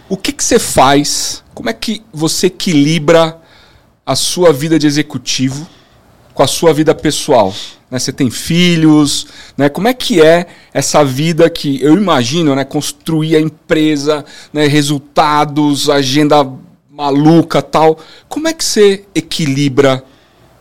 [0.07, 3.37] o que, que você faz, como é que você equilibra
[4.05, 5.67] a sua vida de executivo
[6.33, 7.53] com a sua vida pessoal?
[7.89, 7.97] Né?
[7.97, 9.27] Você tem filhos,
[9.57, 9.69] né?
[9.69, 12.63] Como é que é essa vida que eu imagino, né?
[12.63, 14.23] Construir a empresa,
[14.53, 14.67] né?
[14.67, 16.47] resultados, agenda
[16.91, 17.97] maluca, tal.
[18.27, 20.03] Como é que você equilibra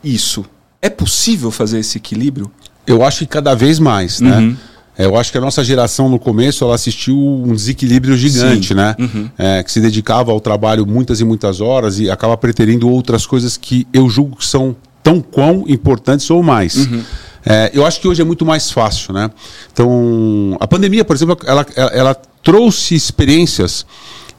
[0.02, 0.44] isso?
[0.80, 2.50] É possível fazer esse equilíbrio?
[2.86, 4.38] Eu acho que cada vez mais, né?
[4.38, 4.56] Uhum.
[4.96, 8.74] É, eu acho que a nossa geração no começo ela assistiu um desequilíbrio gigante, Sim.
[8.74, 8.96] né?
[8.98, 9.30] Uhum.
[9.38, 13.56] É, que se dedicava ao trabalho muitas e muitas horas e acaba preterindo outras coisas
[13.56, 14.74] que eu julgo que são
[15.08, 16.76] tão quão importantes ou mais.
[16.76, 17.02] Uhum.
[17.46, 19.30] É, eu acho que hoje é muito mais fácil, né?
[19.72, 23.86] Então, a pandemia, por exemplo, ela, ela, ela trouxe experiências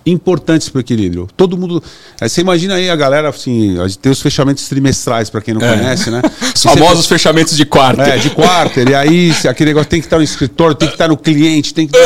[0.06, 1.28] importantes para o equilíbrio.
[1.36, 1.84] Todo mundo.
[2.22, 5.76] É, você imagina aí a galera, assim, tem os fechamentos trimestrais, para quem não é.
[5.76, 6.22] conhece, né?
[6.54, 7.16] Os famosos você...
[7.16, 8.02] fechamentos de quarto.
[8.02, 8.80] É, de quarto.
[8.80, 11.88] e aí aquele negócio tem que estar no escritório, tem que estar no cliente, tem
[11.88, 11.98] que.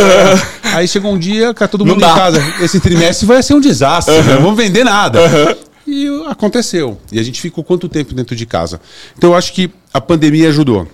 [0.73, 2.41] aí chegou um dia, cara, todo mundo em casa.
[2.61, 4.23] Esse trimestre vai ser um desastre, uhum.
[4.23, 5.19] não vamos vender nada.
[5.21, 5.72] Uhum.
[5.93, 6.97] E aconteceu.
[7.11, 8.81] E a gente ficou quanto tempo dentro de casa?
[9.15, 10.87] Então eu acho que a pandemia ajudou.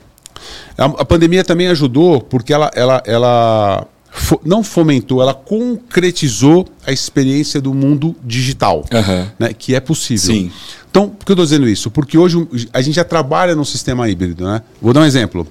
[0.77, 6.91] A, a pandemia também ajudou porque ela, ela, ela fo, não fomentou, ela concretizou a
[6.91, 9.27] experiência do mundo digital, uhum.
[9.39, 10.33] né, que é possível.
[10.33, 10.51] Sim.
[10.89, 11.89] Então, por que eu estou dizendo isso?
[11.89, 14.43] Porque hoje a gente já trabalha num sistema híbrido.
[14.43, 14.61] Né?
[14.81, 15.47] Vou dar um exemplo.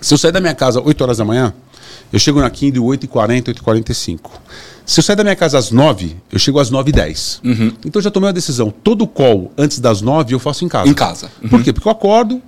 [0.00, 1.52] Se eu sair da minha casa 8 horas da manhã,
[2.12, 4.20] eu chego na Kindle 8h40, 8h45.
[4.88, 7.40] Se eu sair da minha casa às 9, eu chego às 9h10.
[7.44, 7.72] Uhum.
[7.84, 8.70] Então eu já tomei uma decisão.
[8.70, 10.88] Todo call antes das 9 eu faço em casa.
[10.88, 11.30] Em casa.
[11.42, 11.50] Uhum.
[11.50, 11.74] Por quê?
[11.74, 12.40] Porque eu acordo,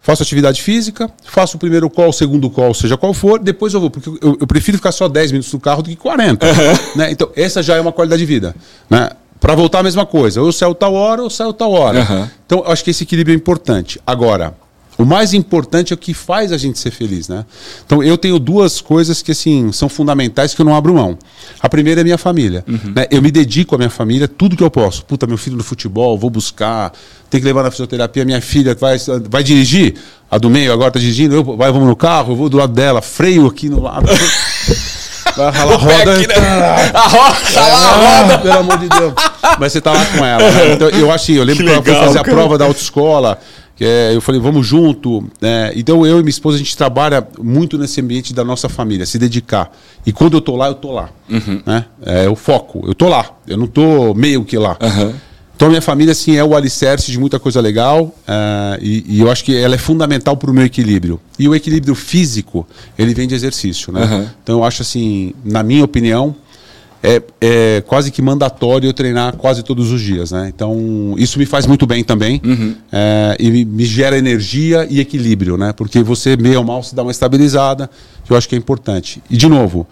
[0.00, 3.80] faço atividade física, faço o primeiro call, o segundo call, seja qual for, depois eu
[3.80, 3.90] vou.
[3.90, 6.46] Porque eu, eu prefiro ficar só 10 minutos no carro do que 40.
[6.46, 6.52] Uhum.
[6.94, 7.10] Né?
[7.10, 8.54] Então, essa já é uma qualidade de vida.
[8.88, 9.10] Né?
[9.40, 10.40] Para voltar a mesma coisa.
[10.40, 12.06] Ou eu saio tal hora, ou eu saio tal hora.
[12.08, 12.28] Uhum.
[12.46, 14.00] Então, eu acho que esse equilíbrio é importante.
[14.06, 14.54] Agora,
[14.98, 17.44] o mais importante é o que faz a gente ser feliz, né?
[17.86, 21.16] Então eu tenho duas coisas que assim são fundamentais que eu não abro mão.
[21.60, 22.64] A primeira é minha família.
[22.66, 22.92] Uhum.
[22.96, 23.06] Né?
[23.08, 25.04] Eu me dedico à minha família, tudo que eu posso.
[25.04, 26.92] Puta, meu filho no futebol, vou buscar,
[27.30, 28.98] tem que levar na fisioterapia, minha filha vai,
[29.30, 29.94] vai dirigir.
[30.28, 32.72] a do meio agora tá dirigindo, eu, vai, vamos no carro, eu vou do lado
[32.72, 34.08] dela, freio aqui no lado.
[35.36, 36.14] Vai ralar a roda.
[36.14, 36.34] Aqui, né?
[36.94, 38.38] A roda, ralar a roda.
[38.38, 39.12] Pelo amor de Deus.
[39.60, 40.50] Mas você tá lá com ela.
[40.50, 40.72] Né?
[40.72, 42.36] Então, eu acho, eu lembro Que que ela foi legal, fazer a cara.
[42.36, 43.38] prova da autoescola.
[43.78, 45.24] Que é, eu falei, vamos junto.
[45.40, 45.72] né?
[45.76, 49.18] então eu e minha esposa, a gente trabalha muito nesse ambiente da nossa família, se
[49.18, 49.70] dedicar.
[50.04, 51.10] E quando eu tô lá, eu tô lá.
[51.30, 51.62] Uhum.
[51.64, 51.84] Né?
[52.04, 52.82] É o foco.
[52.84, 53.30] Eu tô lá.
[53.46, 54.76] Eu não tô meio que lá.
[54.80, 55.14] Aham.
[55.54, 59.20] Então, a minha família, assim, é o alicerce de muita coisa legal eh, e, e
[59.20, 61.20] eu acho que ela é fundamental para o meu equilíbrio.
[61.36, 62.64] E o equilíbrio físico,
[62.96, 64.04] ele vem de exercício, né?
[64.04, 64.30] Aham.
[64.40, 66.36] Então, eu acho, assim, na minha opinião,
[67.02, 70.50] é, é quase que mandatório eu treinar quase todos os dias, né?
[70.54, 72.40] Então, isso me faz muito bem também
[72.92, 75.72] eh, e me, me gera energia e equilíbrio, né?
[75.72, 77.88] Porque você, meio ou mal, se dá uma estabilizada,
[78.28, 79.22] que eu acho que é importante.
[79.30, 79.86] E, de novo,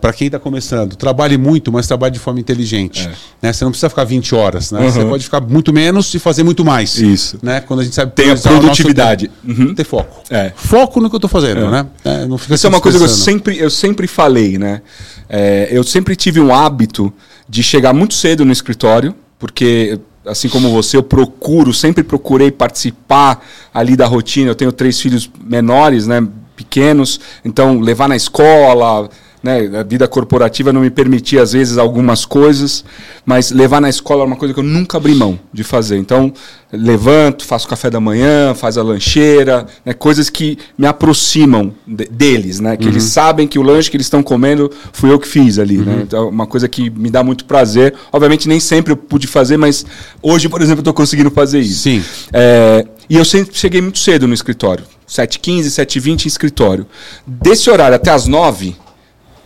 [0.00, 3.08] para quem está começando, trabalhe muito, mas trabalhe de forma inteligente.
[3.40, 3.50] né?
[3.52, 4.88] Você não precisa ficar 20 horas, né?
[4.90, 5.08] Você Uhum.
[5.08, 6.98] pode ficar muito menos e fazer muito mais.
[6.98, 7.38] Isso.
[7.42, 7.60] Né?
[7.62, 9.30] Quando a gente sabe Tem a nosso produtividade.
[9.42, 9.74] Uhum.
[9.74, 10.22] Ter foco.
[10.30, 10.52] É.
[10.54, 11.86] Foco no que eu estou fazendo, né?
[12.04, 14.82] É, não fica Isso é uma coisa que eu sempre, eu sempre falei, né?
[15.28, 17.10] É, eu sempre tive um hábito
[17.48, 23.42] de chegar muito cedo no escritório, porque, assim como você, eu procuro, sempre procurei participar
[23.72, 24.50] ali da rotina.
[24.50, 26.26] Eu tenho três filhos menores, né?
[26.56, 29.08] Pequenos, então levar na escola,
[29.42, 32.84] né, a vida corporativa não me permitia às vezes algumas coisas,
[33.24, 35.98] mas levar na escola era uma coisa que eu nunca abri mão de fazer.
[35.98, 36.32] Então,
[36.72, 42.58] levanto, faço café da manhã, faz a lancheira, né, coisas que me aproximam de- deles,
[42.58, 45.58] né, que eles sabem que o lanche que eles estão comendo fui eu que fiz
[45.60, 46.00] ali, né?
[46.02, 47.94] Então, uma coisa que me dá muito prazer.
[48.12, 49.86] Obviamente nem sempre eu pude fazer, mas
[50.20, 51.82] hoje, por exemplo, eu estou conseguindo fazer isso.
[51.82, 52.02] Sim.
[52.32, 54.84] É, e eu sempre cheguei muito cedo no escritório.
[55.08, 56.86] 7h15, 7h20 em escritório.
[57.26, 58.76] Desse horário até as 9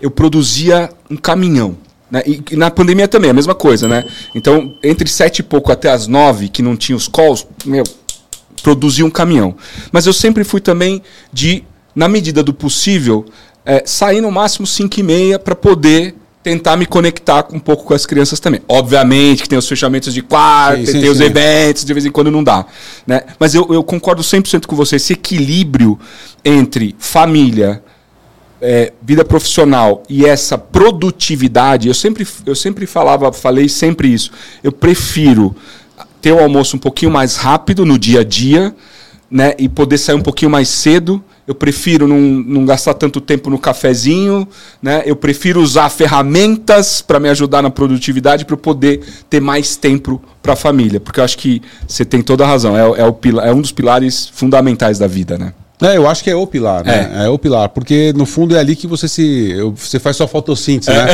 [0.01, 1.77] eu produzia um caminhão.
[2.11, 2.23] Né?
[2.27, 4.05] E, e na pandemia também, a mesma coisa, né?
[4.35, 7.85] Então, entre sete e pouco até as nove, que não tinha os calls, meu,
[8.63, 9.55] produzia um caminhão.
[9.93, 11.03] Mas eu sempre fui também
[11.33, 11.63] de,
[11.95, 13.25] na medida do possível,
[13.65, 17.95] eh, sair no máximo 5 e meia para poder tentar me conectar um pouco com
[17.95, 18.63] as crianças também.
[18.67, 21.25] Obviamente que tem os fechamentos de quarto, Sim, sim, tem os sim.
[21.25, 22.65] eventos, de vez em quando não dá.
[23.07, 23.23] Né?
[23.39, 24.97] Mas eu, eu concordo 100% com você.
[24.97, 25.99] Esse equilíbrio
[26.45, 27.83] entre família,
[28.61, 34.31] é, vida profissional e essa produtividade, eu sempre, eu sempre falava, falei sempre isso.
[34.63, 35.55] Eu prefiro
[36.21, 38.75] ter o almoço um pouquinho mais rápido no dia a dia,
[39.31, 39.55] né?
[39.59, 41.23] E poder sair um pouquinho mais cedo.
[41.47, 44.47] Eu prefiro não, não gastar tanto tempo no cafezinho,
[44.83, 45.03] né?
[45.05, 50.23] Eu prefiro usar ferramentas para me ajudar na produtividade para eu poder ter mais tempo
[50.43, 52.77] para a família, porque eu acho que você tem toda a razão.
[52.77, 55.53] É, é, o é um dos pilares fundamentais da vida, né?
[55.83, 57.25] É, eu acho que é o pilar, né?
[57.25, 57.29] É.
[57.29, 59.55] o pilar, porque no fundo é ali que você se.
[59.77, 61.07] Você faz sua fotossíntese, né?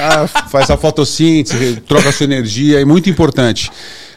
[0.00, 3.70] Ah, faz a fotossíntese, troca sua energia, é muito importante.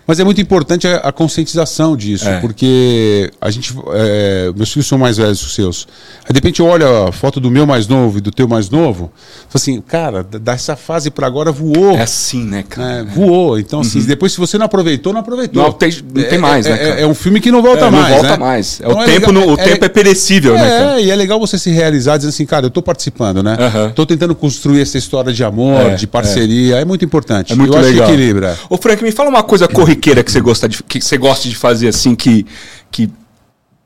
[0.07, 2.39] Mas é muito importante a, a conscientização disso, É.
[2.39, 3.75] porque a gente.
[3.93, 5.87] é, meus filhos são mais velhos que os seus.
[6.25, 8.69] Aí de repente eu olho a foto do meu mais novo e do teu mais
[8.69, 9.11] novo,
[9.49, 11.91] falo assim, cara, dessa fase para agora voou.
[11.97, 13.03] É assim, né, cara?
[13.03, 13.11] né?
[13.13, 13.59] Voou.
[13.59, 15.61] Então, assim, depois se você não aproveitou, não aproveitou.
[15.61, 17.01] Não tem- não tem É- mais, é, né, é- cara?
[17.01, 18.03] É um filme que não volta É, mais.
[18.09, 18.37] não volta né?
[18.37, 18.79] mais.
[18.81, 21.01] É Então o tempo, legal- no- o tempo é perecível, né, é, cara?
[21.01, 23.57] e é legal você se realizar dizendo assim, cara, eu tô participando, né?
[23.59, 23.91] Aham.
[23.93, 26.77] Tô tentando construir essa história de amor, É, de parceria.
[26.77, 26.85] É.
[26.85, 27.51] muito importante.
[27.51, 28.03] É muito eu legal.
[28.05, 28.57] acho que equilibra.
[28.69, 31.55] Ô, Frank, me fala uma coisa corriqueira que você gosta de, que você gosta de
[31.55, 32.45] fazer assim, que,
[32.91, 33.09] que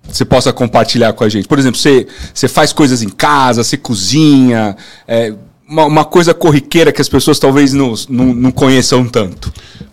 [0.07, 1.47] você possa compartilhar com a gente.
[1.47, 4.76] Por exemplo, você, você faz coisas em casa, você cozinha,
[5.07, 5.34] é,
[5.68, 9.51] uma, uma coisa corriqueira que as pessoas talvez não, não, não conheçam tanto.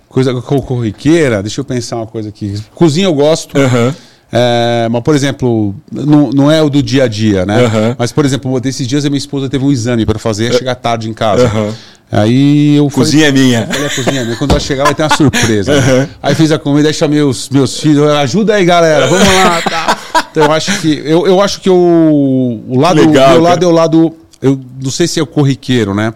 [0.08, 2.60] Coisa co- corriqueira, deixa eu pensar uma coisa aqui.
[2.74, 3.56] Cozinha eu gosto.
[3.56, 3.94] Aham.
[4.30, 7.64] É, mas, por exemplo, não, não é o do dia a dia, né?
[7.64, 7.96] Aham.
[7.98, 10.74] Mas, por exemplo, desses dias a minha esposa teve um exame para fazer, ia chegar
[10.74, 11.46] tarde em casa.
[11.46, 11.74] Aham.
[12.10, 13.68] Aí eu falei, Cozinha é minha.
[13.70, 14.36] Olha a cozinha minha.
[14.36, 15.78] Quando ela chegar, vai ter uma surpresa.
[15.78, 16.08] né?
[16.22, 18.10] Aí fiz a comida, aí chamei os meus filhos.
[18.10, 19.06] Ajuda aí, galera.
[19.06, 19.60] Vamos lá.
[19.62, 19.98] Tá.
[20.30, 21.02] Então eu acho que.
[21.04, 22.98] Eu, eu acho que o, o lado.
[22.98, 24.14] Legal, meu lado é o lado.
[24.40, 26.14] Eu não sei se é o corriqueiro, né?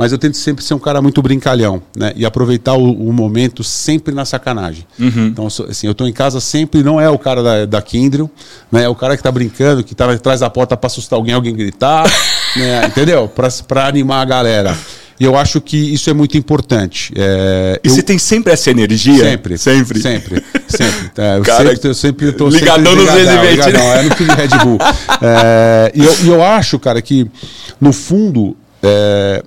[0.00, 2.14] Mas eu tento sempre ser um cara muito brincalhão, né?
[2.16, 4.86] E aproveitar o, o momento sempre na sacanagem.
[4.98, 5.26] Uhum.
[5.26, 8.30] Então, assim, eu tô em casa sempre, não é o cara da, da Kindle,
[8.72, 8.84] né?
[8.84, 11.54] É o cara que tá brincando, que tá atrás da porta para assustar alguém, alguém
[11.54, 12.04] gritar,
[12.56, 12.86] né?
[12.86, 13.28] Entendeu?
[13.28, 14.74] Pra, pra animar a galera.
[15.20, 17.12] E eu acho que isso é muito importante.
[17.14, 19.22] É, E eu- você tem sempre essa energia?
[19.22, 19.58] Sempre.
[19.58, 20.00] Sempre.
[20.00, 20.42] Sempre.
[20.66, 21.10] Sempre.
[21.20, 23.98] É, eu, Cara, sempre eu sempre tô ligadão sempre nos ligadão, 220, ligadão, né?
[23.98, 24.78] É no filme Red Bull.
[25.20, 27.30] É, e eu, e eu acho, cara, que
[27.78, 29.42] no fundo é,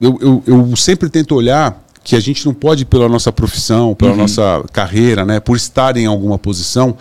[0.00, 4.14] eu, eu, eu sempre tento olhar que a gente não pode, pela nossa profissão, pela
[4.14, 6.96] nossa carreira, né, por estar em alguma posição,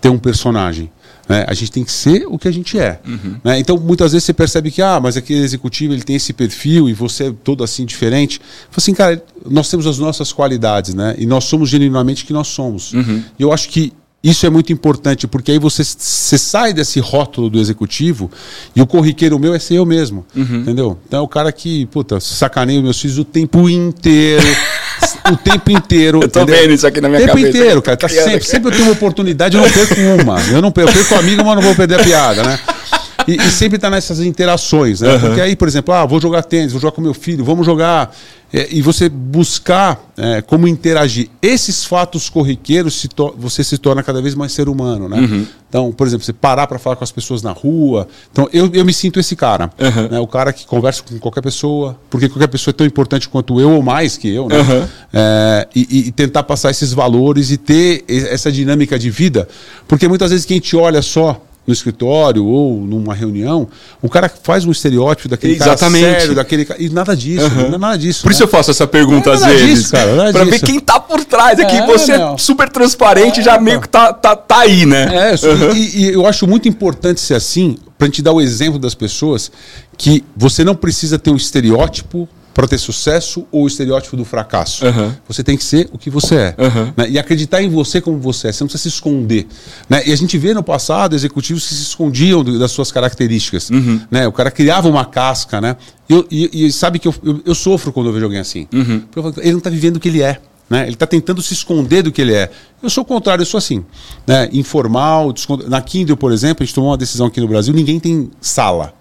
[0.00, 0.90] ter um personagem.
[1.28, 1.44] né?
[1.46, 2.98] A gente tem que ser o que a gente é.
[3.44, 3.58] né?
[3.58, 6.94] Então, muitas vezes você percebe que, ah, mas aquele executivo ele tem esse perfil e
[6.94, 8.38] você é todo assim diferente.
[8.70, 11.14] Fala assim, cara, nós temos as nossas qualidades, né?
[11.18, 12.92] E nós somos genuinamente o que nós somos.
[13.38, 13.92] E eu acho que
[14.26, 18.28] Isso é muito importante, porque aí você, você sai desse rótulo do executivo
[18.74, 20.26] e o corriqueiro meu é ser eu mesmo.
[20.34, 20.62] Uhum.
[20.62, 20.98] Entendeu?
[21.06, 24.44] Então é o cara que, puta, sacaneia meus filhos o tempo inteiro.
[25.32, 26.18] o tempo inteiro.
[26.26, 26.60] Eu tô entendeu?
[26.60, 27.48] vendo isso aqui na minha tempo cabeça.
[27.48, 27.96] O tempo inteiro, cara.
[27.96, 30.40] Tá sempre, sempre eu tenho uma oportunidade, eu não perco uma.
[30.50, 32.58] Eu não perco, eu perco amigo, mas não vou perder a piada, né?
[33.26, 35.14] E, e, sempre tá nessas interações, né?
[35.14, 35.20] Uhum.
[35.20, 38.14] Porque aí, por exemplo, ah, vou jogar tênis, vou jogar com meu filho, vamos jogar.
[38.52, 41.28] É, e você buscar é, como interagir.
[41.42, 45.18] Esses fatos corriqueiros, se você se torna cada vez mais ser humano, né?
[45.18, 45.46] Uhum.
[45.68, 48.06] Então, por exemplo, você parar para falar com as pessoas na rua.
[48.30, 49.70] Então, eu, eu me sinto esse cara.
[49.78, 50.08] Uhum.
[50.08, 50.20] Né?
[50.20, 53.72] O cara que conversa com qualquer pessoa, porque qualquer pessoa é tão importante quanto eu
[53.72, 54.60] ou mais que eu, né?
[54.60, 54.88] Uhum.
[55.12, 59.48] É, e, e, tentar passar esses valores e ter essa dinâmica de vida.
[59.88, 63.68] Porque muitas vezes quem te olha só no escritório ou numa reunião,
[64.00, 66.04] o cara faz um estereótipo daquele Exatamente.
[66.04, 67.68] cara sério, daquele cara, e nada disso, uhum.
[67.68, 68.22] não é nada disso.
[68.22, 68.34] Por né?
[68.34, 71.58] isso eu faço essa pergunta às vezes, disso, cara, para ver quem tá por trás,
[71.58, 74.86] é, que é, você é super transparente, é, já meio que tá, tá, tá aí,
[74.86, 75.32] né?
[75.32, 75.72] É, uhum.
[75.72, 79.50] e, e, eu acho muito importante ser assim, pra gente dar o exemplo das pessoas
[79.98, 84.86] que você não precisa ter um estereótipo para ter sucesso ou o estereótipo do fracasso.
[84.86, 85.12] Uhum.
[85.28, 86.54] Você tem que ser o que você é.
[86.56, 86.92] Uhum.
[86.96, 87.10] Né?
[87.10, 88.52] E acreditar em você como você é.
[88.52, 89.46] Você não precisa se esconder.
[89.90, 90.02] Né?
[90.06, 93.68] E a gente vê no passado executivos que se escondiam das suas características.
[93.68, 94.00] Uhum.
[94.10, 94.26] Né?
[94.26, 95.60] O cara criava uma casca.
[95.60, 95.76] Né?
[96.08, 98.66] E, e, e sabe que eu, eu, eu, sofro quando eu vejo alguém assim.
[98.72, 99.02] Uhum.
[99.36, 100.40] Ele não está vivendo o que ele é.
[100.70, 100.84] Né?
[100.84, 102.50] Ele está tentando se esconder do que ele é.
[102.82, 103.84] Eu sou o contrário, eu sou assim.
[104.26, 104.48] Né?
[104.54, 105.34] Informal,
[105.68, 108.94] na Kindle, por exemplo, a gente tomou uma decisão aqui no Brasil, ninguém tem sala.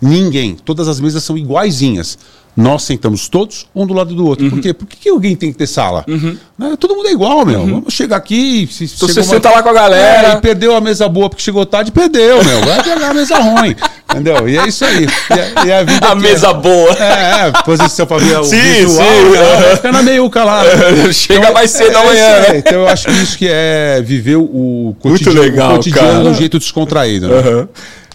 [0.00, 0.54] Ninguém.
[0.56, 2.16] Todas as mesas são iguaizinhas.
[2.54, 4.44] Nós sentamos todos um do lado do outro.
[4.44, 4.50] Uhum.
[4.50, 4.74] Por quê?
[4.74, 6.04] Por que, que alguém tem que ter sala?
[6.06, 6.36] Uhum.
[6.58, 6.76] Né?
[6.78, 7.60] Todo mundo é igual, meu.
[7.60, 7.70] Uhum.
[7.74, 8.68] Vamos chegar aqui.
[8.70, 9.26] Se, então você uma...
[9.26, 10.28] senta lá com a galera.
[10.28, 12.60] É, e perdeu a mesa boa porque chegou tarde, perdeu, meu.
[12.60, 13.74] Vai pegar a mesa ruim.
[14.10, 14.46] Entendeu?
[14.46, 15.06] E é isso aí.
[15.06, 16.54] E a, e a, vida a mesa é...
[16.54, 16.90] boa.
[16.92, 19.06] É, é, posição pra ver o sim, visual.
[19.06, 19.76] Sim, né?
[19.76, 20.62] Fica na meiuca lá.
[21.10, 22.40] Chega então, mais cedo é, amanhã.
[22.40, 22.58] Né?
[22.58, 26.28] Então eu acho que isso que é viver o cotidiano, Muito legal, o cotidiano de
[26.28, 27.28] um jeito descontraído.
[27.28, 27.68] Né?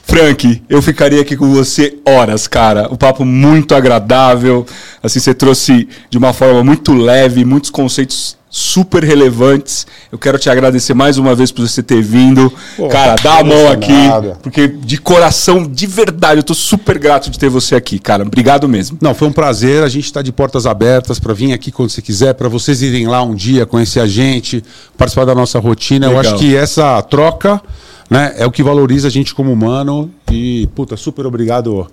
[0.07, 2.87] Frank, eu ficaria aqui com você horas, cara.
[2.89, 4.65] O um papo muito agradável.
[5.03, 9.85] Assim, você trouxe de uma forma muito leve, muitos conceitos super relevantes.
[10.09, 12.51] Eu quero te agradecer mais uma vez por você ter vindo.
[12.77, 14.37] Pô, cara, dá a mão aqui, nada.
[14.41, 18.23] porque de coração, de verdade, eu tô super grato de ter você aqui, cara.
[18.23, 18.97] Obrigado mesmo.
[19.01, 19.83] Não, foi um prazer.
[19.83, 23.07] A gente está de portas abertas para vir aqui quando você quiser, para vocês irem
[23.07, 24.63] lá um dia, conhecer a gente,
[24.97, 26.07] participar da nossa rotina.
[26.07, 26.23] Legal.
[26.23, 27.61] Eu acho que essa troca
[28.09, 28.35] né?
[28.37, 30.11] É o que valoriza a gente como humano.
[30.31, 31.87] E, puta, super obrigado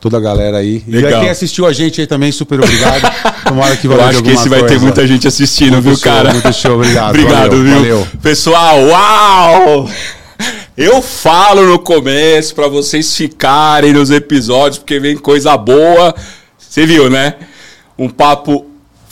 [0.00, 0.82] toda a galera aí.
[0.88, 1.20] Legal.
[1.20, 3.02] E quem assistiu a gente aí também, super obrigado.
[3.44, 6.02] Tomara que valeu Eu acho que esse vai ter muita gente assistindo, muito viu, show,
[6.02, 6.32] cara?
[6.32, 7.10] Muito show, obrigado.
[7.10, 7.74] obrigado, valeu, viu?
[7.74, 8.08] Valeu.
[8.22, 9.88] Pessoal, uau!
[10.76, 16.14] Eu falo no começo para vocês ficarem nos episódios, porque vem coisa boa.
[16.56, 17.34] Você viu, né?
[17.98, 18.69] Um papo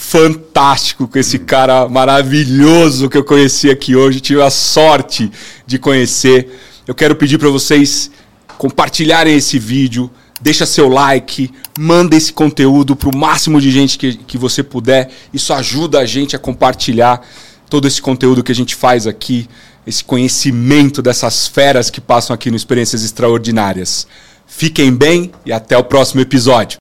[0.09, 4.21] fantástico com esse cara maravilhoso que eu conheci aqui hoje.
[4.21, 5.31] Tive a sorte
[5.67, 6.49] de conhecer.
[6.87, 8.11] Eu quero pedir para vocês
[8.57, 14.15] compartilharem esse vídeo, deixa seu like, manda esse conteúdo para o máximo de gente que,
[14.15, 15.11] que você puder.
[15.31, 17.21] Isso ajuda a gente a compartilhar
[17.69, 19.47] todo esse conteúdo que a gente faz aqui,
[19.87, 24.07] esse conhecimento dessas feras que passam aqui no Experiências Extraordinárias.
[24.47, 26.79] Fiquem bem e até o próximo episódio.